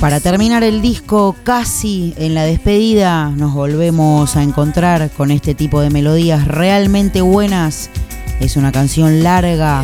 Para 0.01 0.21
terminar 0.21 0.63
el 0.63 0.81
disco, 0.81 1.35
casi 1.43 2.15
en 2.19 2.33
la 2.33 2.45
despedida, 2.45 3.31
nos 3.31 3.53
volvemos 3.53 4.37
a 4.37 4.45
encontrar 4.45 5.11
con 5.11 5.33
este 5.33 5.57
tipo 5.57 5.81
de 5.81 5.91
melodías 5.91 6.47
realmente 6.47 7.21
buenas. 7.21 7.91
Es 8.39 8.57
una 8.57 8.71
canción 8.71 9.25
larga 9.25 9.83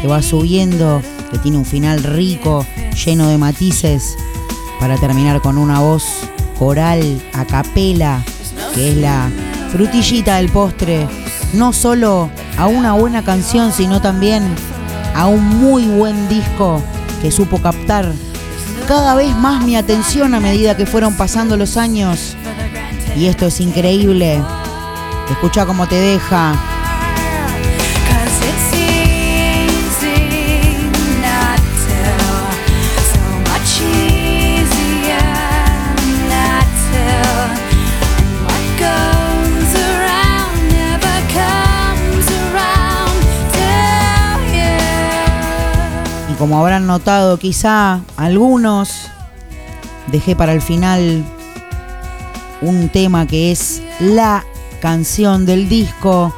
que 0.00 0.08
va 0.08 0.22
subiendo, 0.22 1.02
que 1.30 1.36
tiene 1.36 1.58
un 1.58 1.66
final 1.66 2.02
rico, 2.02 2.64
lleno 3.04 3.28
de 3.28 3.36
matices, 3.36 4.16
para 4.80 4.96
terminar 4.96 5.42
con 5.42 5.58
una 5.58 5.80
voz 5.80 6.04
coral 6.58 7.02
a 7.34 7.44
capela, 7.44 8.24
que 8.74 8.92
es 8.92 8.96
la 8.96 9.30
frutillita 9.72 10.36
del 10.36 10.48
postre, 10.48 11.06
no 11.52 11.74
solo 11.74 12.30
a 12.56 12.66
una 12.66 12.94
buena 12.94 13.22
canción, 13.22 13.72
sino 13.72 14.00
también 14.00 14.42
a 15.14 15.26
un 15.26 15.46
muy 15.46 15.84
buen 15.84 16.30
disco 16.30 16.82
que 17.20 17.30
supo 17.30 17.58
captar 17.58 18.10
cada 18.86 19.14
vez 19.14 19.34
más 19.36 19.64
mi 19.64 19.76
atención 19.76 20.34
a 20.34 20.40
medida 20.40 20.76
que 20.76 20.86
fueron 20.86 21.16
pasando 21.16 21.56
los 21.56 21.76
años. 21.76 22.36
Y 23.16 23.26
esto 23.26 23.46
es 23.46 23.60
increíble. 23.60 24.42
Escucha 25.30 25.64
cómo 25.66 25.86
te 25.86 25.96
deja. 25.96 26.73
Como 46.38 46.58
habrán 46.58 46.86
notado 46.86 47.38
quizá 47.38 48.00
algunos, 48.16 49.08
dejé 50.10 50.34
para 50.34 50.52
el 50.52 50.60
final 50.60 51.24
un 52.60 52.88
tema 52.88 53.26
que 53.26 53.52
es 53.52 53.82
la 54.00 54.44
canción 54.80 55.46
del 55.46 55.68
disco. 55.68 56.34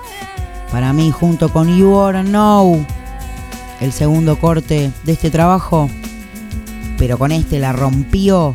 Para 0.71 0.93
mí, 0.93 1.11
junto 1.11 1.49
con 1.51 1.77
You 1.77 1.95
Oughta 1.95 2.23
Know, 2.23 2.85
el 3.81 3.93
segundo 3.93 4.39
corte 4.39 4.93
de 5.05 5.13
este 5.13 5.31
trabajo. 5.31 5.89
Pero 6.99 7.19
con 7.19 7.33
este 7.33 7.59
la 7.59 7.73
rompió, 7.73 8.55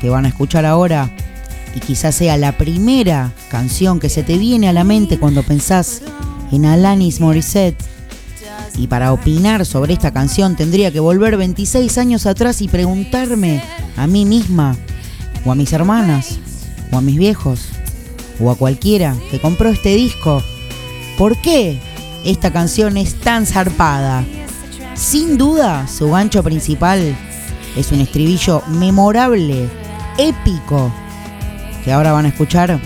que 0.00 0.08
van 0.08 0.24
a 0.24 0.28
escuchar 0.28 0.66
ahora. 0.66 1.10
Y 1.74 1.80
quizás 1.80 2.14
sea 2.14 2.36
la 2.36 2.52
primera 2.52 3.32
canción 3.50 4.00
que 4.00 4.08
se 4.08 4.22
te 4.22 4.38
viene 4.38 4.68
a 4.68 4.72
la 4.72 4.84
mente 4.84 5.18
cuando 5.18 5.42
pensás 5.42 6.02
en 6.52 6.64
Alanis 6.64 7.20
Morissette. 7.20 7.99
Y 8.80 8.86
para 8.86 9.12
opinar 9.12 9.66
sobre 9.66 9.92
esta 9.92 10.10
canción 10.10 10.56
tendría 10.56 10.90
que 10.90 11.00
volver 11.00 11.36
26 11.36 11.98
años 11.98 12.24
atrás 12.24 12.62
y 12.62 12.68
preguntarme 12.68 13.62
a 13.94 14.06
mí 14.06 14.24
misma, 14.24 14.74
o 15.44 15.52
a 15.52 15.54
mis 15.54 15.74
hermanas, 15.74 16.38
o 16.90 16.96
a 16.96 17.02
mis 17.02 17.18
viejos, 17.18 17.60
o 18.40 18.50
a 18.50 18.56
cualquiera 18.56 19.14
que 19.30 19.38
compró 19.38 19.68
este 19.68 19.94
disco, 19.96 20.42
¿por 21.18 21.36
qué 21.42 21.78
esta 22.24 22.54
canción 22.54 22.96
es 22.96 23.16
tan 23.16 23.44
zarpada? 23.44 24.24
Sin 24.94 25.36
duda, 25.36 25.86
su 25.86 26.10
gancho 26.10 26.42
principal 26.42 27.14
es 27.76 27.92
un 27.92 28.00
estribillo 28.00 28.62
memorable, 28.66 29.68
épico, 30.16 30.90
que 31.84 31.92
ahora 31.92 32.12
van 32.12 32.24
a 32.24 32.28
escuchar. 32.28 32.80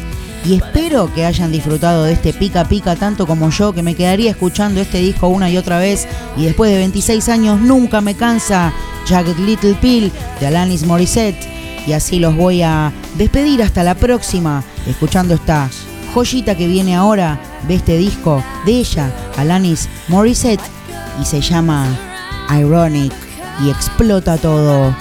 Y 0.45 0.57
espero 0.57 1.13
que 1.15 1.25
hayan 1.25 1.51
disfrutado 1.51 2.05
de 2.05 2.13
este 2.13 2.35
pica 2.35 2.67
pica 2.67 2.97
tanto 2.97 3.27
como 3.27 3.49
yo, 3.49 3.73
que 3.73 3.83
me 3.83 3.95
quedaría 3.95 4.31
escuchando 4.31 4.81
este 4.81 4.99
disco 4.99 5.29
una 5.29 5.49
y 5.49 5.57
otra 5.57 5.79
vez. 5.79 6.07
Y 6.37 6.45
después 6.45 6.71
de 6.71 6.77
26 6.77 7.29
años 7.31 7.61
nunca 7.61 8.03
me 8.03 8.15
cansa 8.15 8.73
Jagged 9.07 9.39
Little 9.39 9.75
Pill 9.81 10.13
de 10.41 10.47
Alanis 10.47 10.85
Morissette. 10.85 11.49
Y 11.87 11.95
así 11.95 12.19
los 12.19 12.37
voy 12.37 12.63
a 12.63 12.93
despedir 13.17 13.63
hasta 13.63 13.83
la 13.83 13.95
próxima, 13.95 14.63
escuchando 14.87 15.35
esta 15.35 15.71
joyita 16.13 16.55
que 16.55 16.67
viene 16.67 16.95
ahora 16.95 17.41
de 17.67 17.77
este 17.77 17.97
disco 17.97 18.45
de 18.67 18.73
ella, 18.73 19.11
Alanis 19.39 19.89
Morissette. 20.09 20.63
Y 21.23 21.25
se 21.25 21.41
llama 21.41 21.87
Ironic. 22.51 23.15
Y 23.65 23.71
explota 23.71 24.37
todo. 24.37 24.95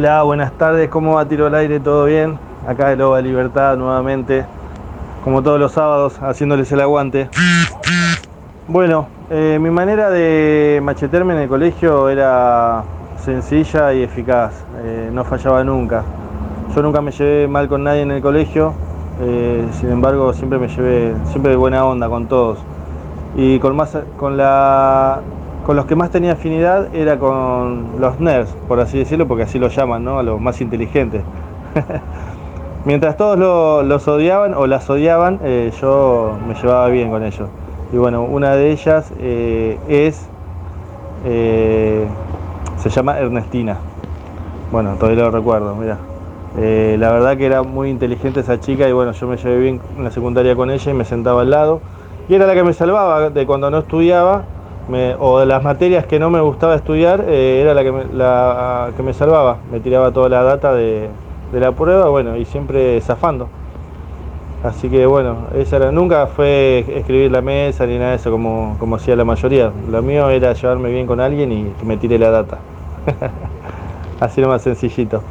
Hola, 0.00 0.22
buenas 0.22 0.52
tardes, 0.52 0.88
¿cómo 0.88 1.16
va 1.16 1.28
Tiro 1.28 1.44
al 1.44 1.54
Aire? 1.54 1.78
¿Todo 1.78 2.06
bien? 2.06 2.38
Acá 2.66 2.88
de 2.88 2.96
Loba 2.96 3.20
Libertad 3.20 3.76
nuevamente, 3.76 4.46
como 5.22 5.42
todos 5.42 5.60
los 5.60 5.72
sábados, 5.72 6.18
haciéndoles 6.22 6.72
el 6.72 6.80
aguante. 6.80 7.28
Bueno, 8.66 9.08
eh, 9.28 9.58
mi 9.60 9.68
manera 9.68 10.08
de 10.08 10.80
machetearme 10.82 11.34
en 11.34 11.40
el 11.40 11.48
colegio 11.50 12.08
era 12.08 12.82
sencilla 13.22 13.92
y 13.92 14.02
eficaz, 14.02 14.64
eh, 14.82 15.10
no 15.12 15.22
fallaba 15.22 15.62
nunca. 15.64 16.02
Yo 16.74 16.80
nunca 16.80 17.02
me 17.02 17.10
llevé 17.12 17.46
mal 17.46 17.68
con 17.68 17.84
nadie 17.84 18.00
en 18.00 18.12
el 18.12 18.22
colegio, 18.22 18.72
eh, 19.20 19.68
sin 19.72 19.90
embargo 19.90 20.32
siempre 20.32 20.58
me 20.58 20.68
llevé 20.68 21.14
siempre 21.26 21.50
de 21.50 21.56
buena 21.56 21.84
onda 21.84 22.08
con 22.08 22.26
todos. 22.26 22.58
Y 23.36 23.58
con, 23.58 23.76
más, 23.76 23.98
con, 24.16 24.38
la, 24.38 25.20
con 25.70 25.76
los 25.76 25.86
que 25.86 25.94
más 25.94 26.10
tenía 26.10 26.32
afinidad 26.32 26.92
era 26.96 27.16
con 27.20 28.00
los 28.00 28.18
nerds, 28.18 28.50
por 28.66 28.80
así 28.80 28.98
decirlo, 28.98 29.28
porque 29.28 29.44
así 29.44 29.56
los 29.60 29.72
llaman, 29.72 30.02
¿no? 30.02 30.18
A 30.18 30.24
los 30.24 30.40
más 30.40 30.60
inteligentes. 30.60 31.22
Mientras 32.84 33.16
todos 33.16 33.38
lo- 33.38 33.84
los 33.84 34.08
odiaban 34.08 34.54
o 34.54 34.66
las 34.66 34.90
odiaban, 34.90 35.38
eh, 35.44 35.70
yo 35.80 36.36
me 36.48 36.54
llevaba 36.54 36.88
bien 36.88 37.08
con 37.08 37.22
ellos. 37.22 37.48
Y 37.92 37.98
bueno, 37.98 38.24
una 38.24 38.56
de 38.56 38.72
ellas 38.72 39.12
eh, 39.20 39.78
es, 39.88 40.26
eh, 41.24 42.04
se 42.78 42.90
llama 42.90 43.20
Ernestina. 43.20 43.76
Bueno, 44.72 44.96
todavía 44.98 45.22
lo 45.22 45.30
recuerdo, 45.30 45.76
mira. 45.76 45.98
La 46.98 47.12
verdad 47.12 47.36
que 47.36 47.46
era 47.46 47.62
muy 47.62 47.90
inteligente 47.90 48.40
esa 48.40 48.58
chica 48.58 48.88
y 48.88 48.92
bueno, 48.92 49.12
yo 49.12 49.28
me 49.28 49.36
llevé 49.36 49.60
bien 49.60 49.80
en 49.96 50.02
la 50.02 50.10
secundaria 50.10 50.56
con 50.56 50.68
ella 50.68 50.90
y 50.90 50.94
me 50.94 51.04
sentaba 51.04 51.42
al 51.42 51.50
lado. 51.50 51.80
Y 52.28 52.34
era 52.34 52.48
la 52.48 52.54
que 52.54 52.64
me 52.64 52.72
salvaba 52.72 53.30
de 53.30 53.46
cuando 53.46 53.70
no 53.70 53.78
estudiaba 53.78 54.42
o 55.18 55.40
de 55.40 55.46
las 55.46 55.62
materias 55.62 56.06
que 56.06 56.18
no 56.18 56.30
me 56.30 56.40
gustaba 56.40 56.74
estudiar, 56.74 57.24
eh, 57.28 57.60
era 57.62 57.74
la 57.74 57.82
que, 57.82 57.92
me, 57.92 58.04
que 58.96 59.02
me 59.02 59.12
salvaba. 59.12 59.58
Me 59.70 59.80
tiraba 59.80 60.12
toda 60.12 60.28
la 60.28 60.42
data 60.42 60.74
de, 60.74 61.08
de 61.52 61.60
la 61.60 61.72
prueba, 61.72 62.08
bueno, 62.08 62.36
y 62.36 62.44
siempre 62.44 63.00
zafando. 63.00 63.48
Así 64.62 64.90
que 64.90 65.06
bueno, 65.06 65.46
esa 65.54 65.76
era, 65.76 65.90
nunca 65.90 66.26
fue 66.26 66.84
escribir 66.94 67.32
la 67.32 67.40
mesa 67.40 67.86
ni 67.86 67.96
nada 67.96 68.10
de 68.10 68.16
eso 68.16 68.30
como, 68.30 68.76
como 68.78 68.96
hacía 68.96 69.16
la 69.16 69.24
mayoría. 69.24 69.72
Lo 69.90 70.02
mío 70.02 70.28
era 70.28 70.52
llevarme 70.52 70.90
bien 70.90 71.06
con 71.06 71.18
alguien 71.18 71.50
y 71.50 71.64
que 71.78 71.86
me 71.86 71.96
tire 71.96 72.18
la 72.18 72.30
data. 72.30 72.58
Así 74.20 74.42
lo 74.42 74.48
más 74.48 74.60
sencillito. 74.60 75.22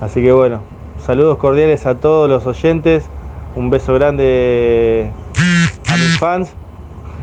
Así 0.00 0.22
que 0.22 0.30
bueno, 0.30 0.60
saludos 1.04 1.36
cordiales 1.38 1.84
a 1.84 1.96
todos 1.96 2.28
los 2.28 2.46
oyentes. 2.46 3.08
Un 3.56 3.70
beso 3.70 3.92
grande 3.94 5.10
a 5.88 5.96
mis 5.96 6.18
fans. 6.18 6.54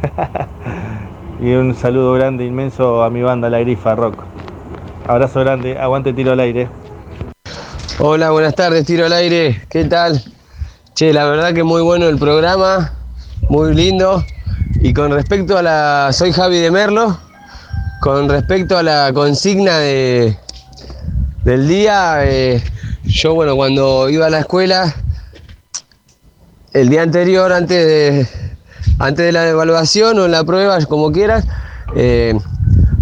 y 1.39 1.53
un 1.53 1.75
saludo 1.75 2.13
grande, 2.13 2.45
inmenso 2.45 3.03
a 3.03 3.09
mi 3.09 3.21
banda 3.21 3.49
La 3.49 3.59
Grifa 3.59 3.95
Rock. 3.95 4.23
Abrazo 5.07 5.39
grande, 5.41 5.77
aguante 5.77 6.13
tiro 6.13 6.31
al 6.31 6.39
aire. 6.39 6.67
Hola, 7.99 8.31
buenas 8.31 8.55
tardes, 8.55 8.85
tiro 8.85 9.05
al 9.05 9.13
aire. 9.13 9.61
¿Qué 9.69 9.85
tal? 9.85 10.23
Che, 10.95 11.13
la 11.13 11.25
verdad 11.25 11.53
que 11.53 11.63
muy 11.63 11.81
bueno 11.81 12.07
el 12.07 12.17
programa, 12.17 12.93
muy 13.49 13.73
lindo. 13.73 14.23
Y 14.81 14.93
con 14.93 15.11
respecto 15.11 15.57
a 15.57 15.61
la. 15.61 16.09
Soy 16.11 16.31
Javi 16.31 16.59
de 16.59 16.71
Merlo. 16.71 17.17
Con 18.01 18.29
respecto 18.29 18.77
a 18.77 18.83
la 18.83 19.11
consigna 19.13 19.79
de, 19.79 20.38
del 21.43 21.67
día, 21.67 22.19
eh, 22.25 22.61
yo, 23.03 23.33
bueno, 23.33 23.55
cuando 23.55 24.07
iba 24.09 24.27
a 24.27 24.29
la 24.29 24.39
escuela, 24.39 24.93
el 26.73 26.89
día 26.89 27.01
anterior, 27.01 27.51
antes 27.51 27.88
de, 27.88 28.46
antes 28.99 29.25
de 29.25 29.31
la 29.31 29.47
evaluación 29.47 30.19
o 30.19 30.25
en 30.25 30.31
la 30.31 30.43
prueba, 30.43 30.77
como 30.85 31.11
quieras, 31.11 31.45
eh, 31.95 32.33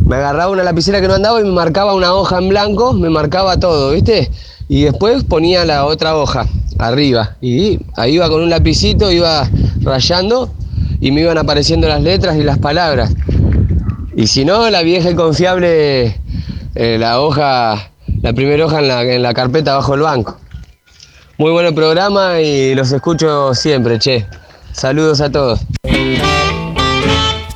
me 0.06 0.16
agarraba 0.18 0.52
una 0.52 0.64
lapicera 0.64 1.02
que 1.02 1.08
no 1.08 1.16
andaba 1.16 1.42
y 1.42 1.44
me 1.44 1.52
marcaba 1.52 1.94
una 1.94 2.14
hoja 2.14 2.38
en 2.38 2.50
blanco, 2.50 2.94
me 2.94 3.10
marcaba 3.10 3.60
todo, 3.60 3.92
¿viste? 3.92 4.30
Y 4.68 4.84
después 4.84 5.24
ponía 5.24 5.66
la 5.66 5.86
otra 5.86 6.16
hoja 6.16 6.46
arriba. 6.78 7.36
Y 7.42 7.80
ahí 7.96 8.16
iba 8.16 8.30
con 8.30 8.42
un 8.42 8.50
lapicito, 8.50 9.12
iba 9.12 9.50
rayando 9.82 10.52
y 11.00 11.12
me 11.12 11.22
iban 11.22 11.38
apareciendo 11.38 11.88
las 11.88 12.02
letras 12.02 12.38
y 12.38 12.44
las 12.44 12.60
palabras. 12.60 13.14
Y 14.16 14.28
si 14.28 14.46
no, 14.46 14.70
la 14.70 14.82
vieja 14.82 15.10
y 15.10 15.16
confiable, 15.16 16.20
eh, 16.76 16.98
la 17.00 17.20
hoja, 17.20 17.92
la 18.22 18.34
primera 18.34 18.66
hoja 18.66 18.80
en 18.80 19.22
la, 19.22 19.34
carpeta 19.34 19.76
bajo 19.76 19.96
el 19.96 20.02
banco. 20.02 20.38
Muy 21.38 21.52
buen 21.52 21.76
programa 21.76 22.40
y 22.40 22.76
los 22.76 22.92
escucho 22.92 23.54
siempre, 23.54 24.00
che. 24.00 24.26
Saludos 24.76 25.22
a 25.22 25.32
todos. 25.32 25.62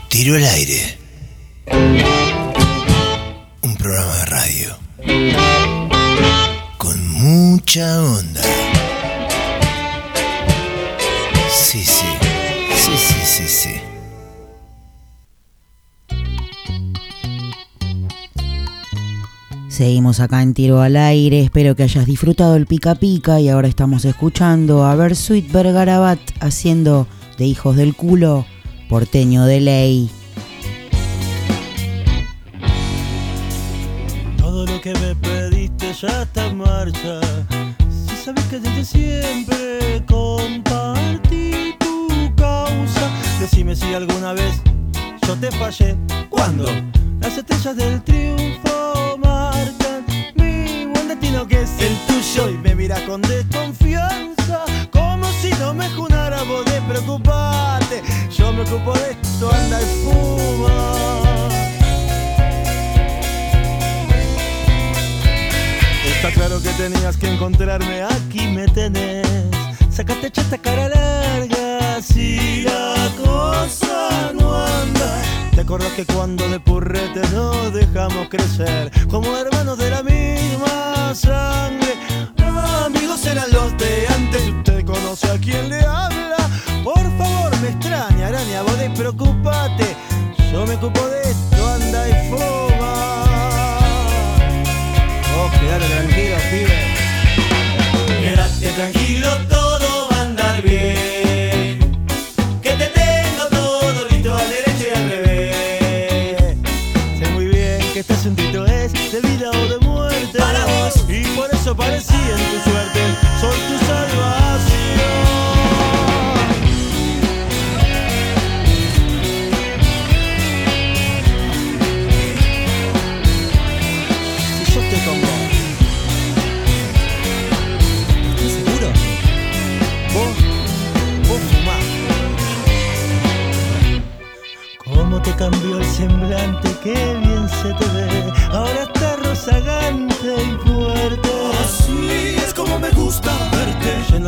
Tiro 0.07 0.36
al 0.38 0.45
aire. 0.45 0.97
Un 3.61 3.76
programa 3.76 4.15
de 4.15 4.26
radio. 4.26 4.78
Con 6.78 7.07
mucha 7.09 8.01
onda. 8.01 8.41
Sí, 11.51 11.84
sí. 11.84 12.05
Sí, 12.74 12.97
sí, 12.97 13.26
sí, 13.26 13.47
sí. 13.49 13.88
Seguimos 19.80 20.19
acá 20.19 20.41
en 20.41 20.53
Tiro 20.53 20.82
al 20.82 20.97
Aire. 20.97 21.39
Espero 21.39 21.73
que 21.73 21.84
hayas 21.84 22.05
disfrutado 22.05 22.57
el 22.57 22.65
pica 22.65 22.95
pica. 22.95 23.39
Y 23.39 23.47
ahora 23.47 23.69
estamos 23.69 24.03
escuchando 24.03 24.84
a 24.84 24.93
Bersuit 24.93 25.49
Bergarabat 25.49 26.19
haciendo 26.41 27.07
de 27.38 27.45
hijos 27.45 27.77
del 27.77 27.95
culo 27.95 28.45
porteño 28.89 29.45
de 29.45 29.61
ley. 29.61 30.11
Todo 34.38 34.65
lo 34.65 34.82
que 34.82 34.93
me 34.95 35.15
pediste 35.15 35.93
ya 35.93 36.23
está 36.23 36.47
en 36.47 36.57
marcha. 36.57 37.21
Si 37.89 38.17
sabes 38.25 38.43
que 38.47 38.59
desde 38.59 38.84
siempre 38.84 40.03
compartí 40.09 41.73
tu 41.80 42.36
causa, 42.36 43.09
decime 43.39 43.77
si 43.77 43.93
alguna 43.93 44.34
vez 44.34 44.61
yo 45.25 45.38
te 45.38 45.49
fallé. 45.51 45.95
¿Cuándo? 46.30 46.65
Las 47.21 47.38
estrellas 47.38 47.77
del 47.77 48.03
triunfo 48.03 49.09
que 51.47 51.61
es 51.61 51.71
el 51.79 51.95
tuyo 52.07 52.49
y 52.49 52.57
me 52.57 52.75
mira 52.75 53.03
con 53.05 53.21
desconfianza, 53.21 54.65
como 54.91 55.25
si 55.41 55.49
no 55.59 55.73
me 55.73 55.89
junara 55.89 56.43
vos 56.43 56.65
de 56.65 56.81
preocuparte. 56.81 58.01
Yo 58.35 58.51
me 58.51 58.63
ocupo 58.63 58.93
de 58.93 59.11
esto, 59.11 59.51
anda 59.51 59.81
y 59.81 59.85
fuma. 60.03 60.93
Está 66.05 66.31
claro 66.31 66.61
que 66.61 66.69
tenías 66.71 67.15
que 67.15 67.29
encontrarme, 67.29 68.03
aquí 68.03 68.47
me 68.47 68.67
tenés. 68.67 69.27
Sácate 69.89 70.27
esta 70.27 70.57
cara 70.57 70.89
larga, 70.89 72.01
si 72.01 72.63
la 72.63 72.95
cosa 73.23 74.31
no 74.33 74.55
anda. 74.55 75.21
¿Te 75.53 75.61
acordás 75.61 75.91
que 75.93 76.05
cuando 76.05 76.47
de 76.49 76.59
purrete 76.59 77.21
nos 77.33 77.73
dejamos 77.73 78.27
crecer? 78.29 78.91
Como 79.09 79.37
hermanos 79.37 79.77
de 79.77 79.89
la 79.89 80.03
quien 85.49 85.69
le 85.69 85.79
habla. 85.81 86.37
Por 86.83 87.03
favor, 87.17 87.51
me 87.61 87.69
extraña, 87.69 88.27
araña, 88.27 88.61
vos 88.61 88.77
despreocupate. 88.77 89.95
Yo 90.51 90.65
me 90.65 90.75
ocupo 90.75 91.01
de 91.07 91.21
esto, 91.21 91.67
anda 91.67 92.09
y 92.09 92.29
fuma. 92.29 92.93
Oh, 95.37 95.49
quédate 95.59 95.87
tranquilo, 95.95 96.37
pibe. 96.51 96.77
Quédate 98.21 98.67
tranquilo, 98.69 99.27
todo 99.49 99.59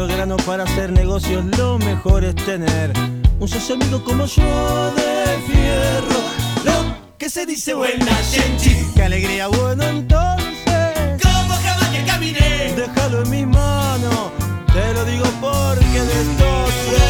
grano 0.08 0.38
para 0.38 0.64
hacer 0.64 0.92
negocios, 0.92 1.44
lo 1.58 1.78
mejor 1.78 2.24
es 2.24 2.36
tener 2.36 2.92
un 3.40 3.48
socio 3.48 3.76
amigo 3.76 4.04
como 4.04 4.26
yo 4.26 4.92
de 4.96 5.38
fierro. 5.48 6.20
Lo 6.64 6.96
que 7.18 7.30
se 7.30 7.46
dice 7.46 7.74
buena 7.74 8.16
gente, 8.32 8.86
qué 8.96 9.04
alegría, 9.04 9.48
bueno 9.48 9.84
entonces. 9.84 11.22
Como 11.22 11.54
jamás 11.56 11.90
que 11.90 12.04
caminé, 12.06 12.74
déjalo 12.76 13.24
en 13.24 13.30
mis 13.30 13.48
manos, 13.48 14.32
te 14.74 14.94
lo 14.94 15.06
digo 15.06 15.26
porque 15.40 16.02
de 16.10 16.22
entonces. 16.22 17.02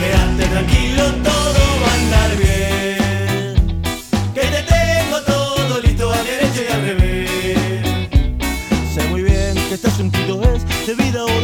Quédate 0.00 0.46
tranquilo, 0.50 1.04
todo 1.22 1.60
va 1.82 1.90
a 1.90 1.94
andar 1.94 2.36
bien. 2.36 3.82
Que 4.34 4.40
te 4.40 4.62
tengo 4.62 5.20
todo 5.22 5.80
listo 5.80 6.12
a 6.12 6.18
derecha 6.22 6.62
y 6.68 6.72
al 6.72 6.82
revés. 6.82 8.04
Sé 8.94 9.04
muy 9.08 9.22
bien 9.22 9.54
que 9.54 9.74
estás 9.74 9.98
un 10.00 10.10
es 10.54 10.86
de 10.86 10.94
vida 10.94 11.24
o 11.24 11.43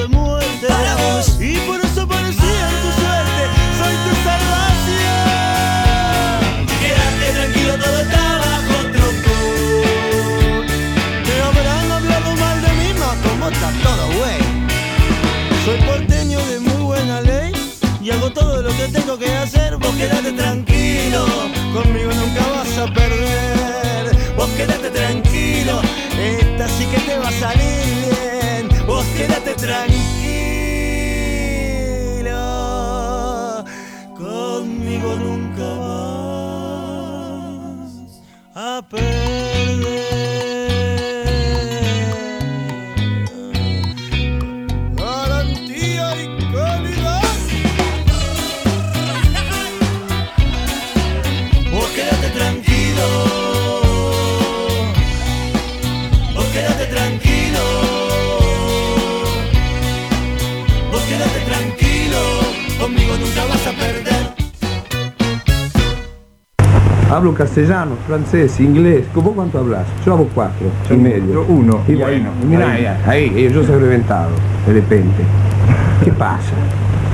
quédate 20.01 20.33
tranquilo, 20.33 21.27
conmigo 21.75 22.11
nunca 22.21 22.43
vas 22.55 22.79
a 22.79 22.87
perder. 22.87 24.05
Vos 24.35 24.49
quédate 24.57 24.89
tranquilo, 24.89 25.83
esta 26.19 26.69
sí 26.69 26.87
que 26.87 27.01
te 27.01 27.19
va 27.19 27.29
a 27.29 27.33
salir 27.33 27.85
bien. 28.05 28.87
Vos 28.87 29.05
quédate 29.17 29.53
tranquilo, 29.67 30.01
conmigo 34.17 35.17
nunca 35.17 35.40
Hablo 67.21 67.35
castellano, 67.35 67.99
francés, 68.07 68.59
inglés. 68.61 69.05
¿Vos 69.15 69.35
cuánto 69.35 69.59
hablas? 69.59 69.87
Yo 70.07 70.15
hablo 70.15 70.27
cuatro 70.35 70.73
y 70.89 70.95
medio. 70.95 71.45
uno. 71.47 71.85
Y 71.87 71.95
bueno, 71.95 72.33
mira 72.49 72.73
ahí, 72.73 72.87
ahí, 72.87 73.53
yo 73.53 73.63
soy 73.63 73.79
reventado, 73.79 74.31
de 74.67 74.73
repente. 74.73 75.23
¿Qué 76.03 76.13
pasa? 76.13 76.55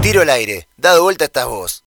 Tiro 0.02 0.22
al 0.22 0.30
aire. 0.30 0.68
Dado 0.76 1.02
vuelta 1.02 1.24
estás 1.24 1.48
vos. 1.48 1.84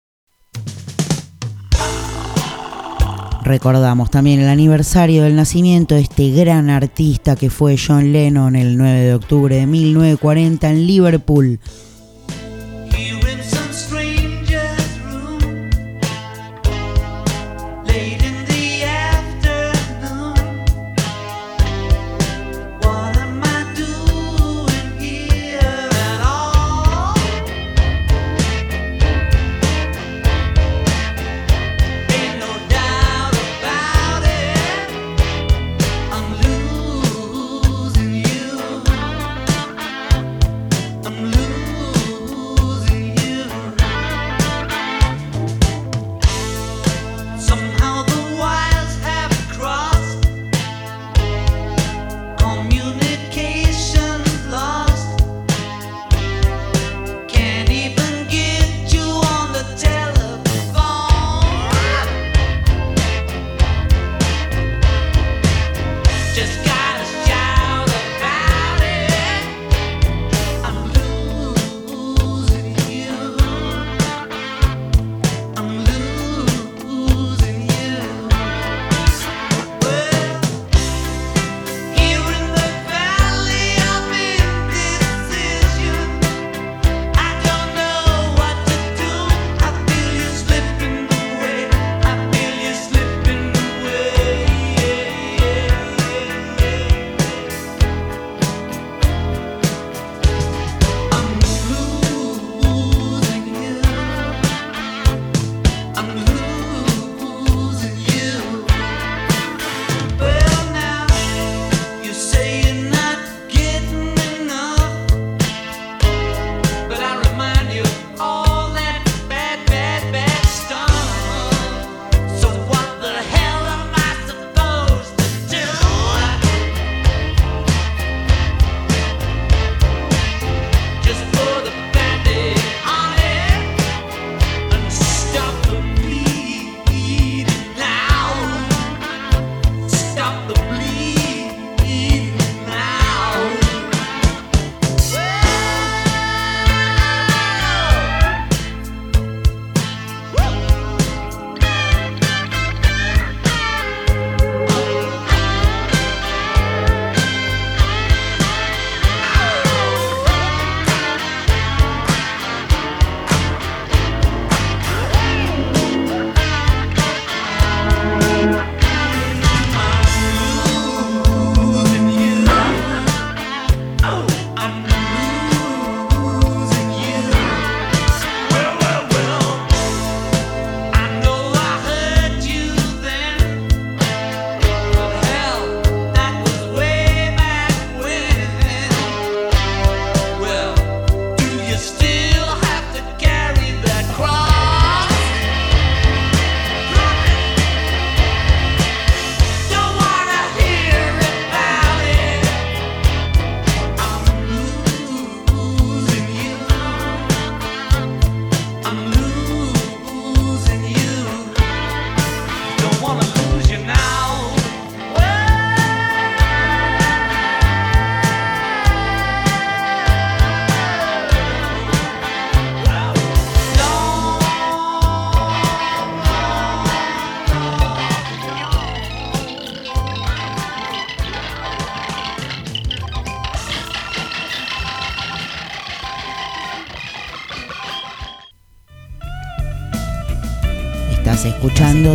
Recordamos 3.43 4.11
también 4.11 4.41
el 4.41 4.49
aniversario 4.49 5.23
del 5.23 5.37
nacimiento 5.37 5.95
de 5.95 6.01
este 6.01 6.31
gran 6.31 6.69
artista 6.69 7.37
que 7.37 7.49
fue 7.49 7.77
John 7.77 8.11
Lennon 8.11 8.57
el 8.57 8.77
9 8.77 8.99
de 8.99 9.13
octubre 9.13 9.55
de 9.55 9.65
1940 9.65 10.69
en 10.69 10.85
Liverpool. 10.85 11.61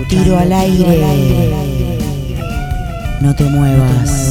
Tiro 0.03 0.39
al 0.39 0.53
aire. 0.53 1.51
No 3.21 3.35
te 3.35 3.45
muevas. 3.45 4.24